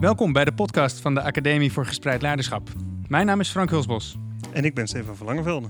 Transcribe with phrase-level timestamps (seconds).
[0.00, 2.68] Welkom bij de podcast van de Academie voor Gespreid Leiderschap.
[3.08, 4.16] Mijn naam is Frank Hulsbos.
[4.52, 5.68] En ik ben Stefan van Langevelde.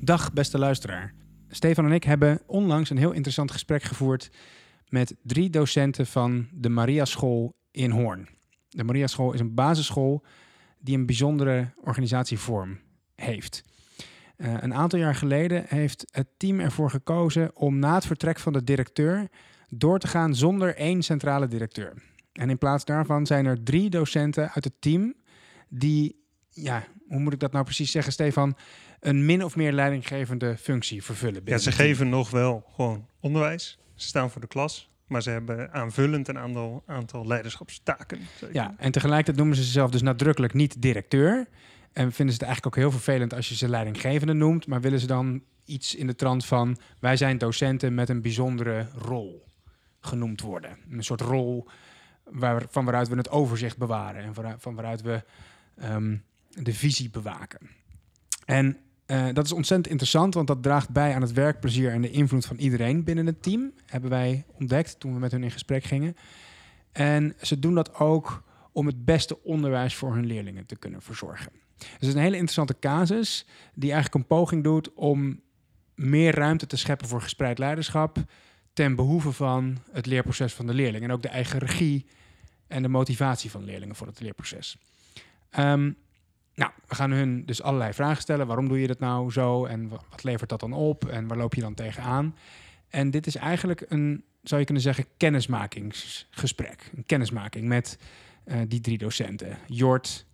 [0.00, 1.14] Dag beste luisteraar.
[1.48, 4.30] Stefan en ik hebben onlangs een heel interessant gesprek gevoerd
[4.88, 8.28] met drie docenten van de Maria School in Hoorn.
[8.68, 10.24] De Maria School is een basisschool
[10.84, 12.78] die een bijzondere organisatievorm
[13.14, 13.64] heeft.
[14.36, 18.52] Uh, een aantal jaar geleden heeft het team ervoor gekozen om na het vertrek van
[18.52, 19.28] de directeur
[19.68, 21.92] door te gaan zonder één centrale directeur.
[22.32, 25.14] En in plaats daarvan zijn er drie docenten uit het team
[25.68, 28.56] die, ja, hoe moet ik dat nou precies zeggen, Stefan,
[29.00, 31.42] een min of meer leidinggevende functie vervullen.
[31.44, 33.78] Ja, ze geven nog wel gewoon onderwijs.
[33.94, 34.93] Ze staan voor de klas.
[35.06, 38.18] Maar ze hebben aanvullend een aantal, aantal leiderschapstaken.
[38.52, 41.48] Ja, en tegelijkertijd noemen ze zichzelf dus nadrukkelijk niet directeur.
[41.92, 44.66] En vinden ze het eigenlijk ook heel vervelend als je ze leidinggevende noemt.
[44.66, 46.78] Maar willen ze dan iets in de trant van...
[46.98, 49.44] wij zijn docenten met een bijzondere rol
[50.00, 50.78] genoemd worden.
[50.90, 51.68] Een soort rol
[52.24, 54.22] waar, van waaruit we het overzicht bewaren.
[54.22, 55.22] En van, waaruit we
[55.82, 57.70] um, de visie bewaken.
[58.44, 62.10] En uh, dat is ontzettend interessant, want dat draagt bij aan het werkplezier en de
[62.10, 63.72] invloed van iedereen binnen het team.
[63.86, 66.16] Hebben wij ontdekt toen we met hun in gesprek gingen.
[66.92, 68.42] En ze doen dat ook
[68.72, 71.52] om het beste onderwijs voor hun leerlingen te kunnen verzorgen.
[71.76, 75.40] Dus het is een hele interessante casus die eigenlijk een poging doet om
[75.94, 78.18] meer ruimte te scheppen voor gespreid leiderschap
[78.72, 82.06] ten behoeve van het leerproces van de leerling en ook de eigen regie
[82.66, 84.76] en de motivatie van leerlingen voor het leerproces.
[85.58, 85.96] Um,
[86.54, 88.46] nou, we gaan hun dus allerlei vragen stellen.
[88.46, 89.64] Waarom doe je dat nou zo?
[89.64, 91.08] En wat levert dat dan op?
[91.08, 92.36] En waar loop je dan tegenaan?
[92.88, 96.90] En dit is eigenlijk een, zou je kunnen zeggen, kennismakingsgesprek.
[96.96, 97.98] Een kennismaking met
[98.46, 99.58] uh, die drie docenten.
[99.66, 100.26] Jort,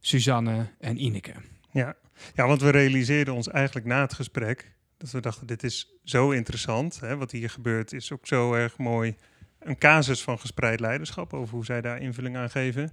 [0.00, 1.32] Suzanne en Ineke.
[1.70, 1.96] Ja.
[2.34, 4.72] ja, want we realiseerden ons eigenlijk na het gesprek...
[4.96, 7.00] dat we dachten, dit is zo interessant.
[7.00, 7.16] Hè?
[7.16, 9.16] Wat hier gebeurt is ook zo erg mooi.
[9.58, 11.32] Een casus van gespreid leiderschap...
[11.34, 12.92] over hoe zij daar invulling aan geven...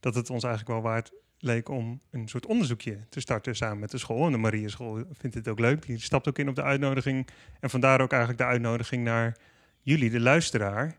[0.00, 3.90] dat het ons eigenlijk wel waard leek om een soort onderzoekje te starten samen met
[3.90, 4.26] de school.
[4.26, 5.86] En de Maria School vindt het ook leuk.
[5.86, 7.28] Die stapt ook in op de uitnodiging.
[7.60, 9.36] En vandaar ook eigenlijk de uitnodiging naar
[9.80, 10.96] jullie, de luisteraar,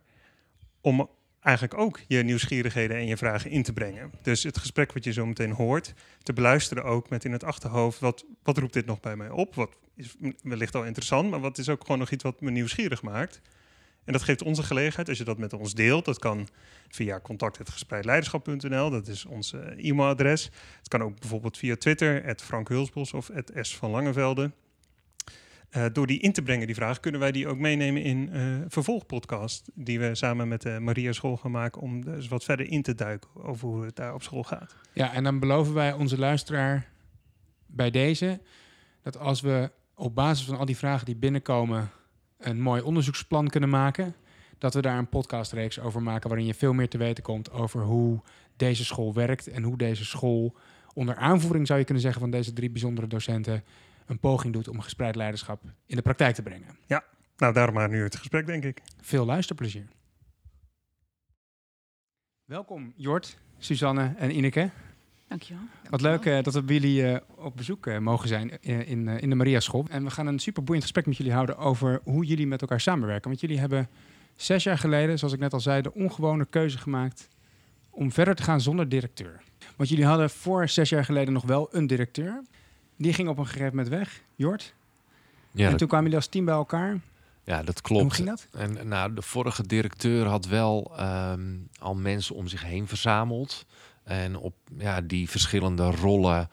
[0.82, 1.10] om
[1.40, 4.12] eigenlijk ook je nieuwsgierigheden en je vragen in te brengen.
[4.22, 5.94] Dus het gesprek wat je zo meteen hoort,
[6.24, 9.56] te beluisteren ook met in het achterhoofd, wat, wat roept dit nog bij mij op?
[9.56, 13.02] Wat is wellicht al interessant, maar wat is ook gewoon nog iets wat me nieuwsgierig
[13.02, 13.42] maakt?
[14.08, 16.48] En dat geeft ons een gelegenheid, als je dat met ons deelt, dat kan
[16.90, 20.50] via contact.gespreidleiderschap.nl, dat is ons uh, e-mailadres.
[20.78, 23.32] Het kan ook bijvoorbeeld via Twitter, Frank Hulsbos of
[23.62, 24.52] S van Langevelde.
[25.72, 28.58] Uh, door die in te brengen, die vraag, kunnen wij die ook meenemen in uh,
[28.68, 29.70] vervolgpodcast.
[29.74, 32.96] Die we samen met de Maria School gaan maken om dus wat verder in te
[32.96, 34.76] duiken over hoe het daar op school gaat.
[34.94, 36.90] Ja, en dan beloven wij onze luisteraar
[37.66, 38.42] bij deze
[39.02, 41.92] dat als we op basis van al die vragen die binnenkomen
[42.38, 44.16] een mooi onderzoeksplan kunnen maken.
[44.58, 47.82] Dat we daar een podcastreeks over maken waarin je veel meer te weten komt over
[47.82, 48.22] hoe
[48.56, 50.56] deze school werkt en hoe deze school
[50.94, 53.64] onder aanvoering zou je kunnen zeggen van deze drie bijzondere docenten
[54.06, 56.78] een poging doet om gespreid leiderschap in de praktijk te brengen.
[56.86, 57.04] Ja,
[57.38, 58.82] nou daarom maar nu het gesprek denk ik.
[59.02, 59.88] Veel luisterplezier.
[62.46, 64.72] Welkom Jort, Suzanne en Ineke.
[65.28, 65.64] Dankjewel.
[65.90, 69.30] Wat leuk uh, dat we bij jullie uh, op bezoek uh, mogen zijn in, in
[69.30, 69.86] de Maria School.
[69.90, 72.82] En we gaan een super boeiend gesprek met jullie houden over hoe jullie met elkaar
[72.82, 73.30] samenwerken.
[73.30, 73.90] Want jullie hebben
[74.36, 77.28] zes jaar geleden, zoals ik net al zei, de ongewone keuze gemaakt
[77.90, 79.42] om verder te gaan zonder directeur.
[79.76, 82.44] Want jullie hadden voor zes jaar geleden nog wel een directeur.
[82.98, 84.74] Die ging op een gegeven moment weg, Jort.
[85.52, 87.00] Ja, en toen kwamen jullie als team bij elkaar.
[87.44, 88.02] Ja, dat klopt.
[88.02, 88.48] hoe ging dat?
[88.52, 93.66] En nou, de vorige directeur had wel um, al mensen om zich heen verzameld.
[94.08, 96.50] En op ja, die verschillende rollen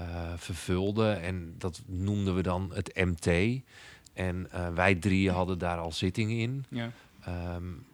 [0.00, 1.10] uh, vervulde.
[1.10, 3.60] En dat noemden we dan het MT.
[4.12, 6.64] En uh, wij drie hadden daar al zitting in.
[6.68, 6.92] Ja.
[7.54, 7.84] Um,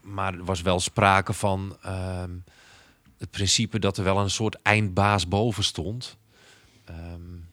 [0.00, 2.44] maar er was wel sprake van um,
[3.18, 6.16] het principe dat er wel een soort eindbaas boven stond.
[6.88, 7.48] Um,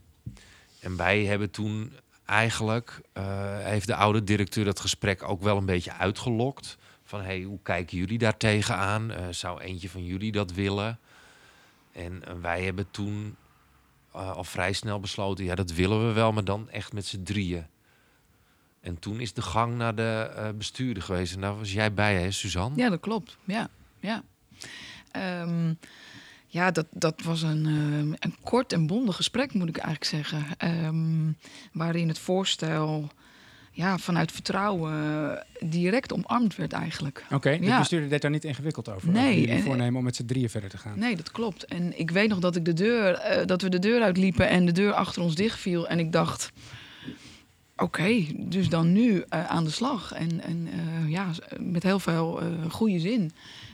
[0.79, 1.93] en wij hebben toen
[2.25, 3.23] eigenlijk, uh,
[3.57, 6.77] heeft de oude directeur dat gesprek ook wel een beetje uitgelokt.
[7.07, 9.12] Van hey, hoe kijken jullie daar tegenaan?
[9.12, 11.00] Uh, zou eentje van jullie dat willen?
[11.92, 13.36] En uh, wij hebben toen
[14.15, 17.24] uh, al vrij snel besloten, ja, dat willen we wel, maar dan echt met z'n
[17.24, 17.65] drieën.
[18.81, 21.33] En toen is de gang naar de bestuurder geweest.
[21.33, 22.77] En daar was jij bij, hè, Suzanne?
[22.77, 23.38] Ja, dat klopt.
[23.44, 23.69] Ja,
[24.00, 24.24] ja.
[25.42, 25.77] Um,
[26.48, 27.65] ja, dat, dat was een,
[28.19, 30.69] een kort en bondig gesprek, moet ik eigenlijk zeggen.
[30.86, 31.38] Um,
[31.71, 33.10] waarin het voorstel
[33.77, 34.94] ja, vanuit vertrouwen
[35.62, 37.25] eh, direct omarmd werd eigenlijk.
[37.31, 37.77] Oké, de Ja.
[37.79, 39.09] bestuurder deed daar niet ingewikkeld over.
[39.09, 41.00] Nee, en- voornemen om met z'n drieën verder te gaan.
[41.00, 41.65] Nee, dat klopt.
[41.65, 44.65] En ik weet nog dat ik de deur, eh, dat we de deur uitliepen en
[44.65, 45.88] de deur achter ons dichtviel.
[45.88, 46.51] En ik dacht,
[47.77, 50.12] oké, dus dan nu eh, aan de slag.
[50.13, 50.68] En, en
[51.07, 53.31] ja, met heel veel goede zin.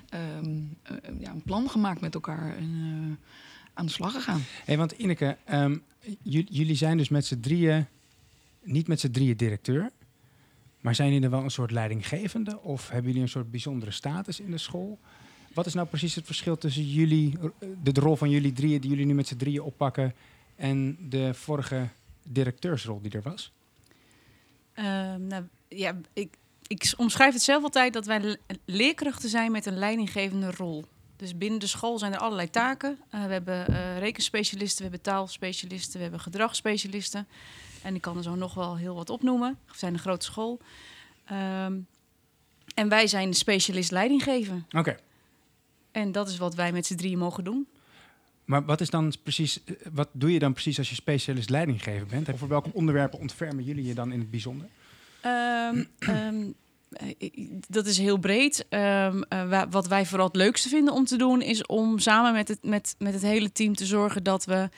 [0.09, 0.45] Ehm,
[0.83, 3.19] eh, ja, een plan gemaakt met elkaar en
[3.73, 4.41] aan de slag gegaan.
[4.65, 5.77] Hey, want Ineke, ehm,
[6.23, 7.85] jullie zijn dus met z'n drieën,
[8.63, 9.92] niet met z'n drieën directeur.
[10.81, 12.62] Maar zijn jullie er wel een soort leidinggevende?
[12.62, 15.00] Of hebben jullie een soort bijzondere status in de school?
[15.54, 18.89] Wat is nou precies het verschil tussen jullie, eh, de, rol van jullie drieën, die
[18.89, 20.13] jullie nu met z'n drieën oppakken,
[20.56, 21.88] en de vorige
[22.24, 23.51] directeursrol die er was?
[24.74, 26.38] Ehm, nou, ja, ik,
[26.68, 30.86] ik omschrijf het zelf altijd dat wij le- leerkrachten zijn met een leidinggevende rol.
[31.15, 33.00] Dus binnen de school zijn er allerlei taken.
[33.10, 37.27] Eh, we hebben eh, rekenspecialisten, we hebben taalspecialisten, we hebben gedragsspecialisten.
[37.83, 39.57] En ik kan er zo nog wel heel wat opnoemen.
[39.68, 40.59] We zijn een grote school.
[41.25, 41.74] Ehm,
[42.75, 44.65] en wij zijn de specialist leidinggeven.
[44.71, 44.97] Oké,
[45.91, 47.68] En dat is wat wij met z'n drieën mogen doen.
[48.45, 52.07] maar wat, is dan precies, eh, wat doe je dan precies als je specialist leidinggever
[52.07, 52.31] bent?
[52.31, 54.68] Over welke onderwerpen ontfermen jullie je dan in het bijzonder?
[55.21, 56.44] Ehm, ehm,
[56.89, 57.29] eh,
[57.68, 58.65] dat is heel breed.
[58.69, 62.47] Eh, wa- wat wij vooral het leukste vinden om te doen, is om samen met
[62.47, 64.69] het, met, met het hele team te zorgen dat we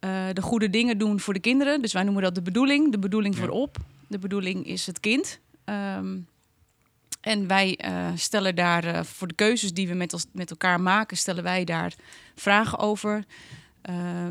[0.00, 1.82] eh, de goede dingen doen voor de kinderen.
[1.82, 2.92] Dus wij noemen dat de bedoeling.
[2.92, 3.40] De bedoeling Ja.
[3.40, 3.76] voorop.
[4.08, 5.40] De bedoeling is het kind.
[5.64, 6.18] Ehm,
[7.20, 10.80] en wij eh, stellen daar eh, voor de keuzes die we met, ons, met elkaar
[10.80, 11.94] maken, stellen wij daar
[12.34, 13.24] vragen over.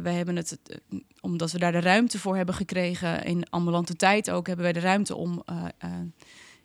[0.01, 0.57] Wij hebben het,
[1.21, 4.79] omdat we daar de ruimte voor hebben gekregen, in ambulante tijd ook, hebben wij de
[4.79, 5.43] ruimte om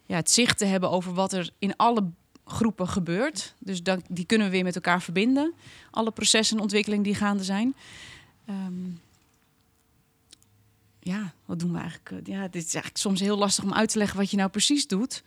[0.07, 2.11] ja, het zicht te hebben over wat er in alle
[2.45, 3.55] groepen gebeurt.
[3.59, 5.55] Dus dan, die kunnen we weer met elkaar verbinden.
[5.91, 7.75] Alle processen en ontwikkelingen die gaande zijn.
[8.47, 8.91] Ehm,
[10.99, 12.29] ja, wat doen we eigenlijk?
[12.29, 14.51] Eh, Ja, dit is eigenlijk soms heel lastig om uit te leggen wat je nou
[14.51, 15.23] precies doet.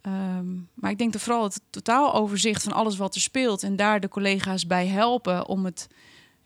[0.00, 4.00] Ehm, maar ik denk dat vooral het totaaloverzicht van alles wat er speelt en daar
[4.00, 5.88] de collega's bij helpen om het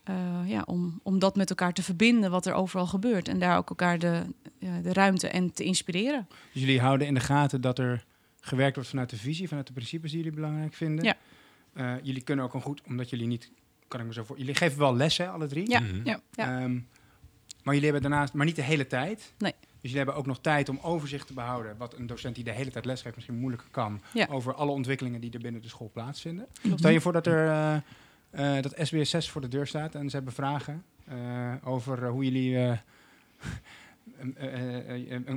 [0.05, 3.29] eh, ja, om, om dat met elkaar te verbinden, wat er overal gebeurt.
[3.29, 4.23] En daar ook elkaar de,
[4.59, 6.29] ja, de ruimte en te inspireren.
[6.53, 8.05] Dus jullie houden in de gaten dat er
[8.41, 11.05] gewerkt wordt vanuit de visie, vanuit de principes die jullie belangrijk vinden.
[11.05, 11.17] Ja.
[11.73, 13.51] Eh, jullie kunnen ook een goed, omdat jullie niet,
[13.91, 14.39] kan ik me zo voor.
[14.39, 15.71] Jullie geven wel lessen, alle drie.
[15.71, 16.01] Ja, Mhm.
[16.05, 16.61] ja, ja.
[16.61, 16.73] Ehm,
[17.63, 19.33] maar jullie hebben daarnaast, maar niet de hele tijd.
[19.39, 19.55] Nee.
[19.61, 22.53] Dus jullie hebben ook nog tijd om overzicht te behouden, wat een docent die de
[22.53, 24.27] hele tijd lesgeeft misschien moeilijker kan, Ja.
[24.31, 26.47] over alle ontwikkelingen die er binnen de school plaatsvinden.
[26.63, 26.79] Klopt.
[26.79, 30.11] Stel je voor dat er eh, eh, dat SBS 6 voor de deur staat en
[30.11, 32.79] ze hebben vragen eh, over hoe jullie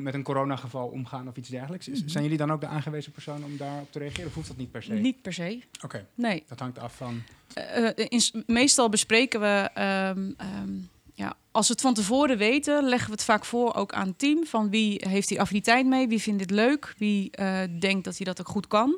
[0.01, 1.87] met een coronageval omgaan of iets dergelijks.
[1.87, 2.09] Is- Mhm.
[2.09, 4.27] Zijn jullie dan ook de aangewezen persoon om daarop te reageren?
[4.27, 4.93] Of hoeft dat niet per se?
[4.93, 5.61] Niet per se.
[5.83, 6.43] Oké, Nee.
[6.47, 7.21] dat hangt af van.
[7.53, 10.71] Eh, eh, in, meestal bespreken we, ehm, ehm,
[11.13, 14.19] ja, als we het van tevoren weten, leggen we het vaak voor ook aan het
[14.19, 14.45] team.
[14.45, 18.25] Van wie heeft die affiniteit mee, wie vindt dit leuk, wie eh, denkt dat hij
[18.25, 18.97] dat ook goed kan.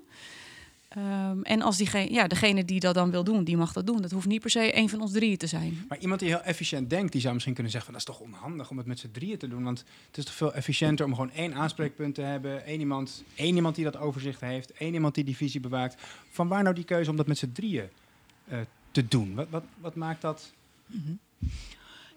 [0.95, 4.01] Ehm, en als diegene, ja, degene die dat dan wil doen, die mag dat doen.
[4.01, 5.85] Dat hoeft niet per se een van ons drieën te zijn.
[5.87, 8.27] Maar iemand die heel efficiënt denkt, die zou misschien kunnen zeggen van dat is toch
[8.33, 9.63] onhandig om het met z'n drieën te doen.
[9.63, 12.65] Want het is toch veel efficiënter om gewoon één aanspreekpunt te hebben.
[12.65, 14.71] één iemand, één iemand die dat overzicht heeft.
[14.73, 16.01] één iemand die die visie bewaakt.
[16.31, 17.89] Van waar nou die keuze om dat met z'n drieën
[18.47, 18.57] eh,
[18.91, 19.35] te doen?
[19.35, 20.53] Wat, wat, wat maakt dat
[20.85, 21.11] Mhm.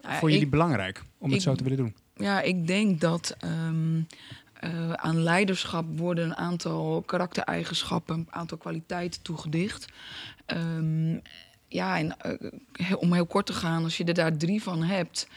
[0.02, 1.94] Ja, voor ik- jullie belangrijk om het zo te willen doen?
[2.16, 4.00] Ja, ik denk dat ehm,
[4.58, 9.86] eh, aan leiderschap worden een aantal karaktereigenschappen, een aantal kwaliteiten toegedicht.
[10.46, 11.18] Ehm,
[11.68, 15.28] ja, en eh, om heel kort te gaan, als je er daar drie van hebt,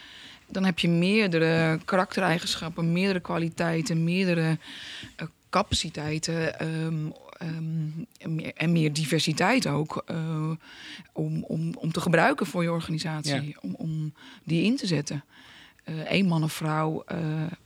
[0.46, 4.58] dan heb je meerdere karaktereigenschappen, meerdere kwaliteiten, meerdere
[5.16, 6.58] eh, capaciteiten.
[6.58, 7.06] ehm,
[7.38, 10.04] ehm, en, meer, en meer diversiteit ook.
[11.12, 13.48] om, om, om te gebruiken voor je organisatie.
[13.48, 13.58] Ja.
[13.60, 14.12] Om, om
[14.44, 15.24] die in te zetten.
[15.84, 17.04] Eén man of vrouw,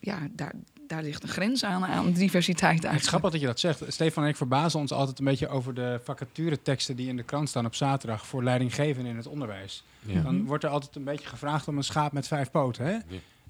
[0.00, 0.54] ja, daar,
[0.86, 3.08] daar ligt een grens aan, aan diversiteit Het is eigenlijk.
[3.08, 3.82] grappig dat je dat zegt.
[3.88, 7.48] Stefan en ik verbazen ons altijd een beetje over de vacatureteksten die in de krant
[7.48, 9.84] staan op zaterdag voor leidinggevenden in het onderwijs.
[10.00, 10.20] Ja.
[10.20, 12.84] Dan wordt er altijd een beetje gevraagd om een schaap met vijf poten.
[12.86, 12.96] Hè?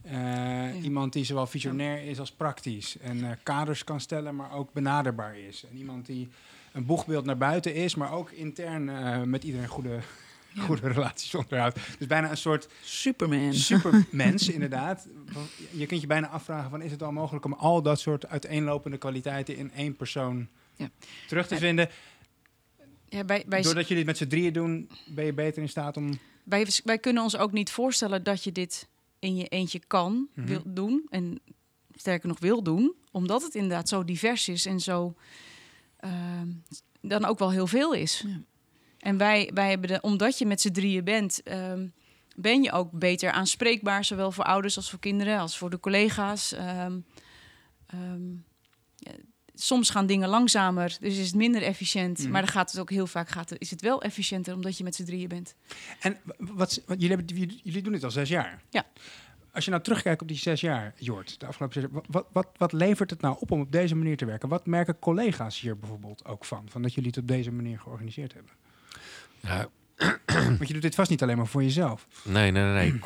[0.03, 2.99] Eh, Iemand die zowel visionair is als praktisch.
[2.99, 5.65] En eh, kaders kan stellen, maar ook benaderbaar is.
[5.71, 6.29] En iemand die
[6.73, 9.99] een boegbeeld naar buiten is, maar ook intern eh, met iedereen goede,
[10.57, 10.63] Ja.
[10.63, 11.79] goede relaties onderhoudt.
[11.99, 13.55] Dus bijna een soort Superman.
[13.55, 15.07] supermens, inderdaad.
[15.71, 18.97] Je kunt je bijna afvragen: van, is het wel mogelijk om al dat soort uiteenlopende
[18.99, 20.89] kwaliteiten in één persoon Ja.
[21.27, 21.61] terug te Ja.
[21.61, 21.89] vinden?
[23.09, 25.97] Ja, wij, wij, Doordat jullie het met z'n drieën doen, ben je beter in staat
[25.97, 26.19] om.
[26.45, 30.47] wij, wij kunnen ons ook niet voorstellen dat je dit in je eentje kan Mhm.
[30.47, 31.07] wil doen.
[31.11, 31.41] En
[31.95, 32.95] sterker nog wil doen.
[33.11, 35.15] Omdat het inderdaad zo divers is en zo
[35.97, 36.49] ehm,
[37.01, 38.25] dan ook wel heel veel is.
[38.27, 38.41] Ja.
[38.99, 41.87] En wij, wij hebben de, omdat je met z'n drieën bent, ehm,
[42.37, 46.53] ben je ook beter aanspreekbaar, zowel voor ouders als voor kinderen, als voor de collega's.
[46.53, 46.99] Ehm,
[47.87, 48.31] ehm,
[48.97, 49.13] ja,
[49.55, 52.19] soms gaan dingen langzamer, dus is het minder efficiënt.
[52.19, 52.31] Mhm.
[52.31, 54.95] Maar dan gaat het ook heel vaak gaat is het wel efficiënter omdat je met
[54.95, 55.55] z'n drieën bent.
[56.01, 58.63] En wat, wat jullie, hebben, jullie- doen dit al zes jaar.
[58.71, 58.87] Ja.
[59.53, 62.27] Als je nou terugkijkt op die zes jaar, Jort, de afgelopen zes jaar, wa- wat,
[62.33, 64.49] wat, wat levert het nou op om op deze manier te werken?
[64.49, 66.67] Wat merken collega's hier bijvoorbeeld ook van?
[66.69, 68.53] Van dat jullie het op deze manier georganiseerd hebben?
[69.41, 69.69] Ja,
[70.59, 72.07] Want je doet dit vast niet alleen maar voor jezelf.
[72.25, 73.01] Nee, nee, nee.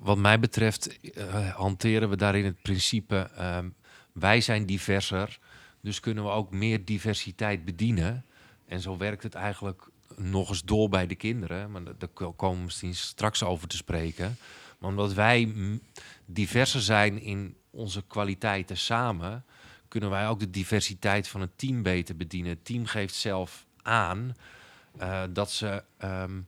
[0.00, 3.30] Wat mij betreft eh, hanteren we daarin het principe...
[3.36, 3.68] ehm,
[4.12, 5.38] wij zijn diverser,
[5.80, 8.24] dus kunnen we ook meer diversiteit bedienen.
[8.66, 11.70] En zo werkt het eigenlijk nog eens door bij de kinderen.
[11.70, 14.36] Maar daar- daar ko- komen we misschien straks over te spreken.
[14.78, 15.52] Maar omdat wij
[16.26, 19.44] diverser zijn in onze kwaliteiten samen...
[19.88, 22.50] kunnen wij ook de diversiteit van het team beter bedienen.
[22.50, 24.34] Het team geeft zelf aan
[24.98, 26.40] eh, dat ze ehm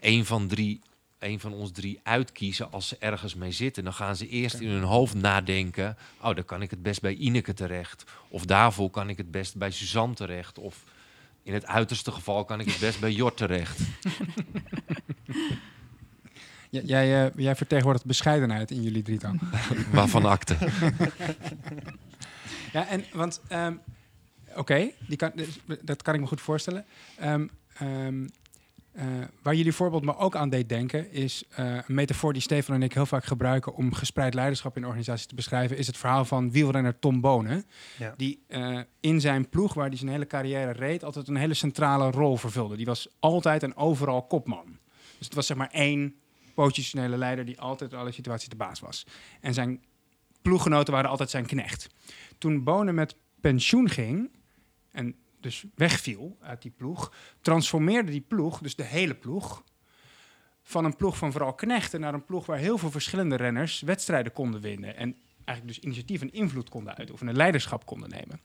[0.00, 0.80] een van drie,
[1.18, 3.84] een van ons drie uitkiezen als ze ergens mee zitten.
[3.84, 5.96] Dan gaan ze eerst in hun hoofd nadenken.
[6.20, 8.04] Oh, dan kan ik het best bij Ineke terecht.
[8.28, 10.58] Of daarvoor kan ik het best bij Suzanne terecht.
[10.58, 10.84] Of
[11.42, 13.78] in het uiterste geval kan ik het best bij Jort terecht.
[16.70, 19.34] J- jij, eh, jij vertegenwoordigt bescheidenheid in jullie drietal.
[19.92, 20.56] Waarvan akte.
[22.72, 23.74] Ja, en want, ehm,
[24.56, 25.32] oké, kan,
[25.82, 26.84] dat kan ik me goed voorstellen.
[27.16, 28.26] Ehm, ehm,
[28.94, 29.06] eh,
[29.42, 32.82] waar jullie voorbeeld me ook aan deed denken, is eh, een metafoor die Stefan en
[32.82, 36.50] ik heel vaak gebruiken om gespreid leiderschap in organisaties te beschrijven, is het verhaal van
[36.50, 37.64] wielrenner Tom Bonen.
[37.98, 38.14] Ja.
[38.16, 42.10] Die eh, in zijn ploeg, waar hij zijn hele carrière reed, altijd een hele centrale
[42.10, 42.76] rol vervulde.
[42.76, 44.78] Die was altijd en overal kopman.
[45.18, 46.14] Dus het was zeg maar één
[46.54, 49.06] positionele leider die altijd in alle situaties de baas was.
[49.40, 49.82] En zijn
[50.42, 51.88] ploeggenoten waren altijd zijn knecht.
[52.38, 54.30] Toen Bonen met pensioen ging
[54.90, 59.62] en dus wegviel uit die ploeg, transformeerde die ploeg, dus de hele ploeg,
[60.62, 64.32] van een ploeg van vooral knechten naar een ploeg waar heel veel verschillende renners wedstrijden
[64.32, 64.96] konden winnen.
[64.96, 68.40] En eigenlijk dus initiatief en invloed konden uitoefenen, leiderschap konden nemen.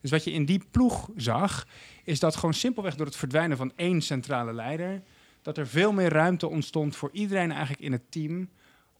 [0.00, 1.66] Dus wat je in die ploeg zag,
[2.04, 5.02] is dat gewoon simpelweg door het verdwijnen van één centrale leider,
[5.42, 8.48] dat er veel meer ruimte ontstond voor iedereen eigenlijk in het team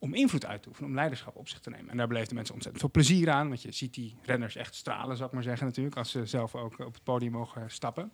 [0.00, 1.90] om invloed uit te oefenen, om leiderschap op zich te nemen.
[1.90, 5.16] En daar beleefden mensen ontzettend veel plezier aan, want je ziet die renners echt stralen,
[5.16, 8.12] zou ik maar zeggen natuurlijk, als ze zelf ook op het podium mogen stappen.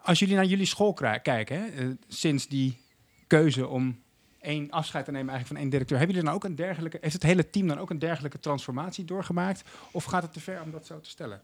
[0.00, 2.78] Als jullie naar jullie school kijken, hè, eh, sinds die
[3.26, 4.02] keuze om
[4.40, 7.12] één afscheid te nemen eigenlijk van één directeur, hebben jullie dan ook een dergelijke, heeft
[7.12, 9.62] het hele team dan ook een dergelijke transformatie doorgemaakt?
[9.90, 11.42] Of gaat het te ver om dat zo te stellen?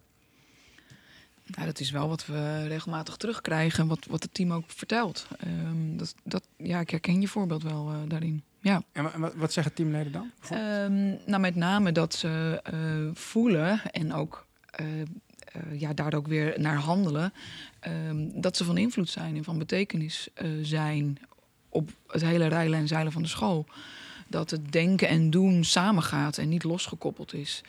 [1.44, 5.26] Nou, dat is wel wat we regelmatig terugkrijgen, wat, wat het team ook vertelt.
[5.38, 8.42] Ehm, dat, dat, ja, ik herken je voorbeeld wel eh, daarin.
[8.60, 8.82] Ja.
[8.92, 10.30] En wa- wa- wat zeggen teamleden dan?
[10.50, 12.74] Ehm, nou, met name dat ze eh,
[13.14, 15.06] voelen en ook eh, eh,
[15.80, 17.32] ja, daar ook weer naar handelen.
[17.80, 20.28] ehm, dat ze van invloed zijn en van betekenis
[20.62, 21.18] zijn
[21.68, 23.66] op het hele rijlen en zeilen van de school.
[24.28, 27.62] Dat het denken en doen samengaat en niet losgekoppeld is.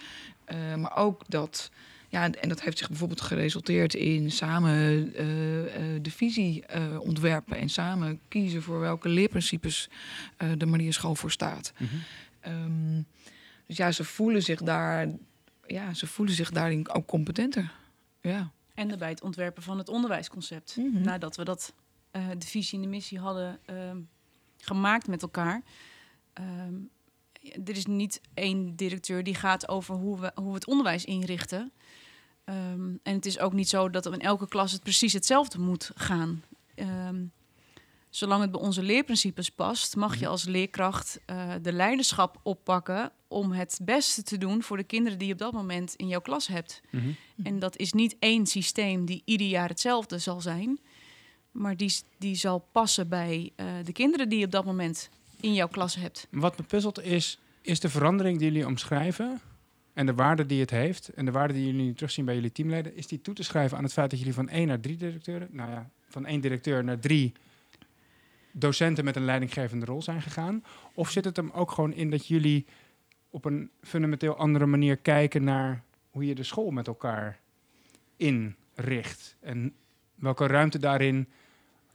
[0.46, 1.72] Eh, maar ook dat,
[2.12, 4.72] ja, en dat heeft zich bijvoorbeeld geresulteerd in samen
[5.16, 9.90] eh, eh, de visie eh, ontwerpen en samen kiezen voor welke leerprincipes
[10.38, 11.74] eh, de Maria School voor staat.
[12.40, 13.02] Ehm,
[13.66, 15.08] dus ja, ze voelen zich daar,
[15.68, 17.72] ja, ze voelen zich daarin ook competenter.
[18.22, 18.52] Ja.
[18.74, 20.76] En daarbij het ontwerpen van het onderwijsconcept.
[20.78, 21.02] Mhm.
[21.02, 21.74] Nadat we dat,
[22.12, 23.98] eh, de visie en de missie hadden ehm,
[24.58, 25.62] gemaakt met elkaar.
[26.34, 26.74] Ehm,
[27.66, 31.72] er is niet één directeur die gaat over hoe we, hoe we het onderwijs inrichten.
[32.44, 35.92] Ehm, en het is ook niet zo dat in elke klas het precies hetzelfde moet
[35.96, 36.44] gaan.
[36.76, 37.24] Ehm,
[38.10, 43.52] zolang het bij onze leerprincipes past, mag je als leerkracht eh, de leiderschap oppakken om
[43.52, 46.48] het beste te doen voor de kinderen die je op dat moment in jouw klas
[46.48, 46.82] hebt.
[47.44, 50.80] En dat is niet één systeem die ieder jaar hetzelfde zal zijn.
[51.52, 55.54] Maar die, die zal passen bij eh, de kinderen die je op dat moment in
[55.54, 56.28] jouw klas hebt.
[56.32, 59.42] Wat me puzzelt is, is de verandering die jullie omschrijven
[59.94, 62.52] en de waarde die het heeft en de waarde die jullie nu terugzien bij jullie
[62.52, 64.98] teamleden, is die toe te schrijven aan het feit dat jullie van één naar drie
[64.98, 67.34] directeuren, nou ja, van één directeur naar drie
[68.52, 70.64] docenten met een leidinggevende rol zijn gegaan?
[70.94, 72.66] Of zit het hem ook gewoon in dat jullie
[73.30, 77.40] op een fundamenteel andere manier kijken naar hoe je de school met elkaar
[78.16, 79.74] inricht en
[80.16, 81.28] welke ruimte daarin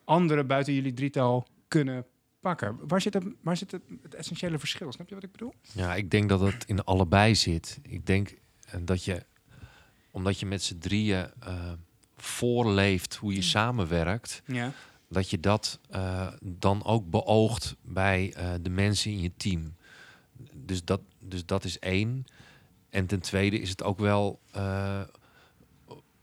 [0.04, 2.06] anderen buiten jullie drietal kunnen
[2.46, 2.78] pakken.
[2.88, 4.92] Waar zit, het, waar zit het, het essentiële verschil?
[4.92, 5.54] Snap je wat ik bedoel?
[5.72, 7.78] Ja, ik denk dat het in allebei zit.
[7.82, 8.34] Ik denk
[8.70, 9.24] eh, dat je,
[10.10, 11.72] omdat je met z'n drieën eh,
[12.16, 14.72] voorleeft hoe je samenwerkt, Ja.
[15.08, 19.74] dat je dat eh, dan ook beoogt bij de mensen in je team.
[20.52, 22.24] Dus dat, dus dat is één.
[22.90, 24.40] En ten tweede is het ook wel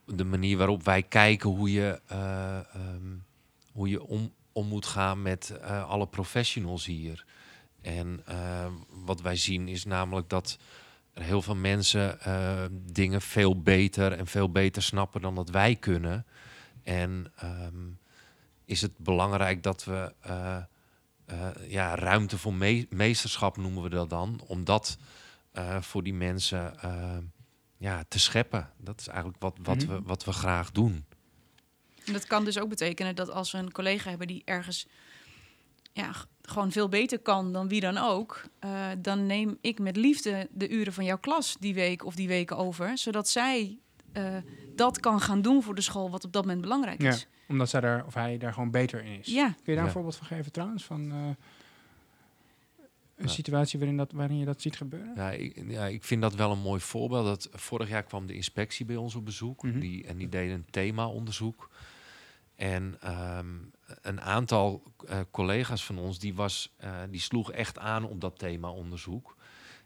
[0.06, 3.16] de manier waarop wij kijken hoe je, eh, ehm,
[3.72, 7.26] hoe je om, om moet gaan met eh, alle professionals hier.
[7.82, 10.58] En eh, wat wij zien is namelijk dat
[11.14, 15.76] er heel veel mensen eh, dingen veel beter en veel beter snappen dan dat wij
[15.76, 16.26] kunnen.
[16.84, 17.90] En ehm,
[18.66, 20.14] is het belangrijk dat we
[21.68, 24.98] ja, ruimte voor me- meesterschap noemen we dat dan, om dat
[25.80, 26.74] voor die mensen
[27.78, 28.70] ja, te scheppen.
[28.78, 29.88] Dat is eigenlijk wat, wat, Mhm.
[29.88, 31.06] we, wat we graag doen.
[32.06, 34.88] En dat kan dus ook betekenen dat als we een collega hebben die ergens
[35.94, 40.48] ja, gewoon veel beter kan dan wie dan ook, eh, dan neem ik met liefde
[40.52, 43.78] de uren van jouw klas die week of die weken over, zodat zij
[44.12, 44.36] eh,
[44.76, 47.10] dat kan gaan doen voor de school, wat op dat moment belangrijk Ja.
[47.12, 47.28] is.
[47.48, 49.28] Omdat zij daar, of hij daar gewoon beter in is.
[49.28, 50.84] Ja, Kun je daar een voorbeeld van geven trouwens?
[50.84, 51.18] Van eh,
[53.16, 53.28] een Ja.
[53.28, 55.14] situatie waarin, dat, waarin je dat ziet gebeuren?
[55.16, 57.26] Ja ik, ja, ik vind dat wel een mooi voorbeeld.
[57.26, 59.64] Dat vorig jaar kwam de inspectie bij ons op bezoek.
[59.64, 59.80] Mhm.
[59.80, 61.70] die, en die deden een themaonderzoek.
[62.56, 63.48] En ehm,
[64.02, 68.40] een aantal eh, collega's van ons, die, was, eh, die sloeg echt aan op dat
[68.40, 69.36] themaonderzoek.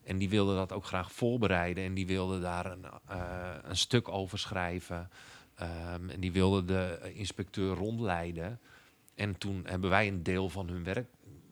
[0.04, 1.84] En die wilden dat ook graag voorbereiden.
[1.84, 5.10] En die wilden daar een, eh, een stuk over schrijven.
[5.56, 8.60] Ehm, en die wilden de inspecteur rondleiden.
[9.16, 11.08] En toen hebben wij een deel van hun werk,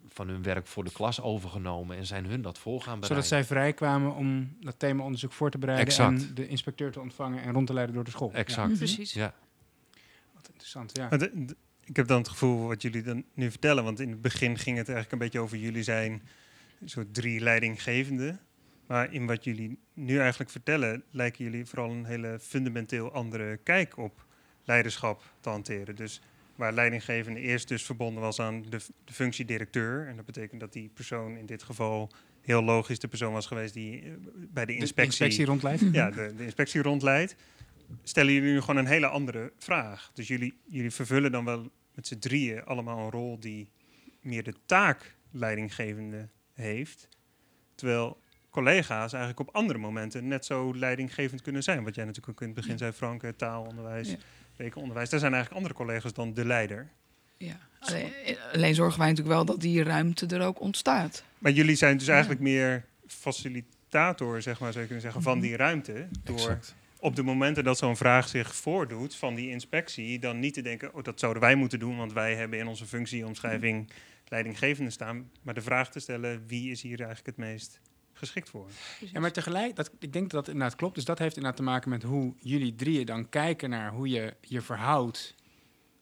[0.08, 1.98] van hun werk voor de klas overgenomen.
[1.98, 3.08] En zijn hun dat voor gaan bereiden.
[3.08, 6.28] Zodat zij vrijkwamen om dat themaonderzoek voor te bereiden Exact.
[6.28, 8.32] en de inspecteur te ontvangen en rond te leiden door de school.
[8.34, 8.72] Exact.
[8.72, 9.14] Ja, precies.
[9.14, 9.34] Ja,
[10.66, 11.08] interessant, ja.
[11.10, 11.56] Maar de- de-
[11.86, 14.78] ik heb dan het gevoel wat jullie dan nu vertellen, want in het begin ging
[14.78, 16.22] het eigenlijk een beetje over jullie zijn
[16.82, 18.40] een soort drie leidinggevenden.
[18.88, 23.98] Maar in wat jullie nu eigenlijk vertellen, lijken jullie vooral een hele fundamenteel andere kijk
[23.98, 24.26] op
[24.64, 25.96] leiderschap te hanteren.
[25.96, 26.22] Dus
[26.56, 30.08] waar leidinggevende eerst dus verbonden was aan de, functie directeur.
[30.08, 33.74] En dat betekent dat die persoon in dit geval heel logisch de persoon was geweest
[33.74, 34.08] die eh,
[34.54, 35.82] bij de De inspectie inspectie rondleidt.
[35.92, 37.36] ja, de, de inspectie rondleidt,
[38.04, 40.12] stellen jullie nu gewoon een hele andere vraag.
[40.14, 43.70] Dus jullie, jullie vervullen dan wel met z'n drieën allemaal een rol die
[44.22, 47.08] meer de taak leidinggevende heeft.
[47.76, 51.84] Terwijl collega's eigenlijk op andere momenten net zo leidinggevend kunnen zijn.
[51.84, 52.78] Wat jij natuurlijk ook in het begin Ja.
[52.78, 54.18] zei, Frank, eh, taalonderwijs, Ja.
[54.56, 55.10] rekenonderwijs.
[55.10, 56.90] Daar zijn eigenlijk andere collega's dan de leider.
[57.38, 57.58] Ja.
[57.80, 58.12] Alleen,
[58.54, 61.24] alleen zorgen wij natuurlijk wel dat die ruimte er ook ontstaat.
[61.38, 62.12] Maar jullie zijn dus Ja.
[62.12, 65.46] eigenlijk meer facilitator, zeg maar, zou je kunnen zeggen, van Mhm.
[65.48, 66.08] die ruimte.
[66.24, 66.76] Door exact.
[67.06, 70.94] Op de momenten dat zo'n vraag zich voordoet van die inspectie, dan niet te denken,
[70.94, 73.90] oh, dat zouden wij moeten doen, want wij hebben in onze functieomschrijving
[74.28, 75.32] leidinggevende staan.
[75.42, 77.80] Maar de vraag te stellen, wie is hier eigenlijk het meest
[78.14, 78.68] geschikt voor?
[79.12, 80.96] Ja, maar tegelijk, dat, ik denk dat dat inderdaad klopt.
[80.96, 84.34] Dus dat heeft inderdaad te maken met hoe jullie drieën dan kijken naar hoe je
[84.42, 85.36] je verhoudt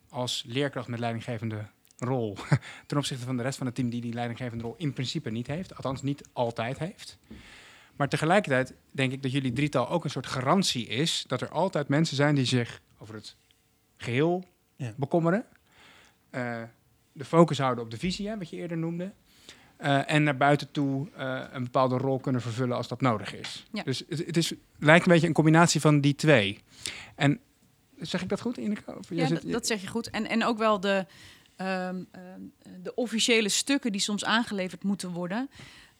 [0.09, 1.65] als leerkracht met leidinggevende
[1.97, 2.37] rol
[2.87, 5.47] ten opzichte van de rest van het team die die leidinggevende rol in principe niet
[5.47, 7.17] heeft, althans niet altijd heeft.
[7.95, 11.87] Maar tegelijkertijd denk ik dat jullie drietal ook een soort garantie is dat er altijd
[11.87, 13.35] mensen zijn die zich over het
[13.97, 14.43] geheel
[14.75, 14.93] Ja.
[14.97, 15.45] bekommeren,
[16.29, 16.61] Eh,
[17.11, 19.11] de focus houden op de visie, hè, wat je eerder noemde,
[19.77, 23.65] eh, en naar buiten toe eh, een bepaalde rol kunnen vervullen als dat nodig is.
[23.71, 23.83] Ja.
[23.83, 26.59] Dus het, het is, lijkt een beetje een combinatie van die twee.
[27.15, 27.39] En
[27.97, 28.97] zeg ik dat goed, Ineke?
[28.97, 30.09] Of Ja, zit- dat, dat zeg je goed.
[30.09, 31.05] En, en ook wel de,
[31.55, 32.41] ehm, ehm,
[32.81, 35.49] de officiële stukken die soms aangeleverd moeten worden.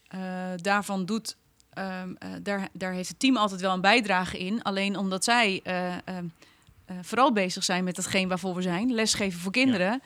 [0.08, 1.38] Eh, daarvan doet,
[1.74, 4.62] ehm, eh, daar, daar heeft het team altijd wel een bijdrage in.
[4.62, 5.98] Alleen omdat zij eh,
[6.86, 10.02] eh, vooral bezig zijn met hetgeen waarvoor we zijn, lesgeven voor kinderen.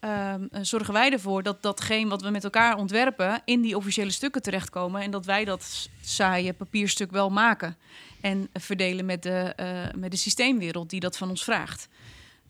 [0.00, 4.10] ehm, eh, zorgen wij ervoor dat datgene wat we met elkaar ontwerpen in die officiële
[4.10, 5.02] stukken terechtkomen.
[5.02, 7.76] En dat wij dat saaie papierstuk wel maken.
[8.20, 9.54] En verdelen met de,
[9.96, 11.88] met de systeemwereld die dat van ons vraagt.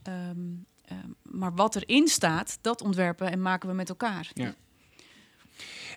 [0.02, 0.38] Ehm,
[1.22, 4.30] maar wat erin staat, dat ontwerpen en maken we met elkaar.
[4.34, 4.54] Ja.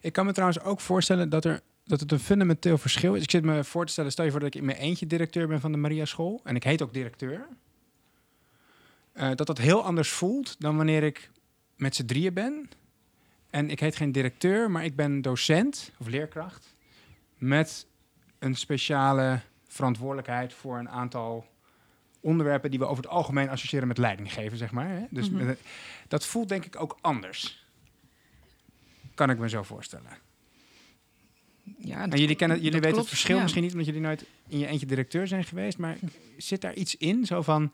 [0.01, 3.23] Ik kan me trouwens ook voorstellen dat, er, dat het een fundamenteel verschil is.
[3.23, 5.47] Ik zit me voor te stellen, stel je voor dat ik in mijn eentje directeur
[5.47, 6.41] ben van de Maria School.
[6.43, 7.47] En ik heet ook directeur.
[9.11, 11.29] Eh, dat dat heel anders voelt dan wanneer ik
[11.75, 12.69] met z'n drieën ben.
[13.49, 16.75] En ik heet geen directeur, maar ik ben docent of leerkracht.
[17.37, 17.85] Met
[18.39, 21.45] een speciale verantwoordelijkheid voor een aantal
[22.19, 24.89] onderwerpen die we over het algemeen associëren met leidinggeven, zeg maar.
[24.89, 25.05] Hè?
[25.09, 25.53] Dus Mhm.
[26.07, 27.65] dat voelt denk ik ook anders.
[29.15, 30.11] Kan ik me zo voorstellen.
[31.77, 33.41] Ja, En jullie, kennen, jullie weten klopt, het verschil ja.
[33.41, 35.77] misschien niet, omdat jullie nooit in je eentje directeur zijn geweest.
[35.77, 35.97] Maar
[36.37, 37.71] zit daar iets in, zo van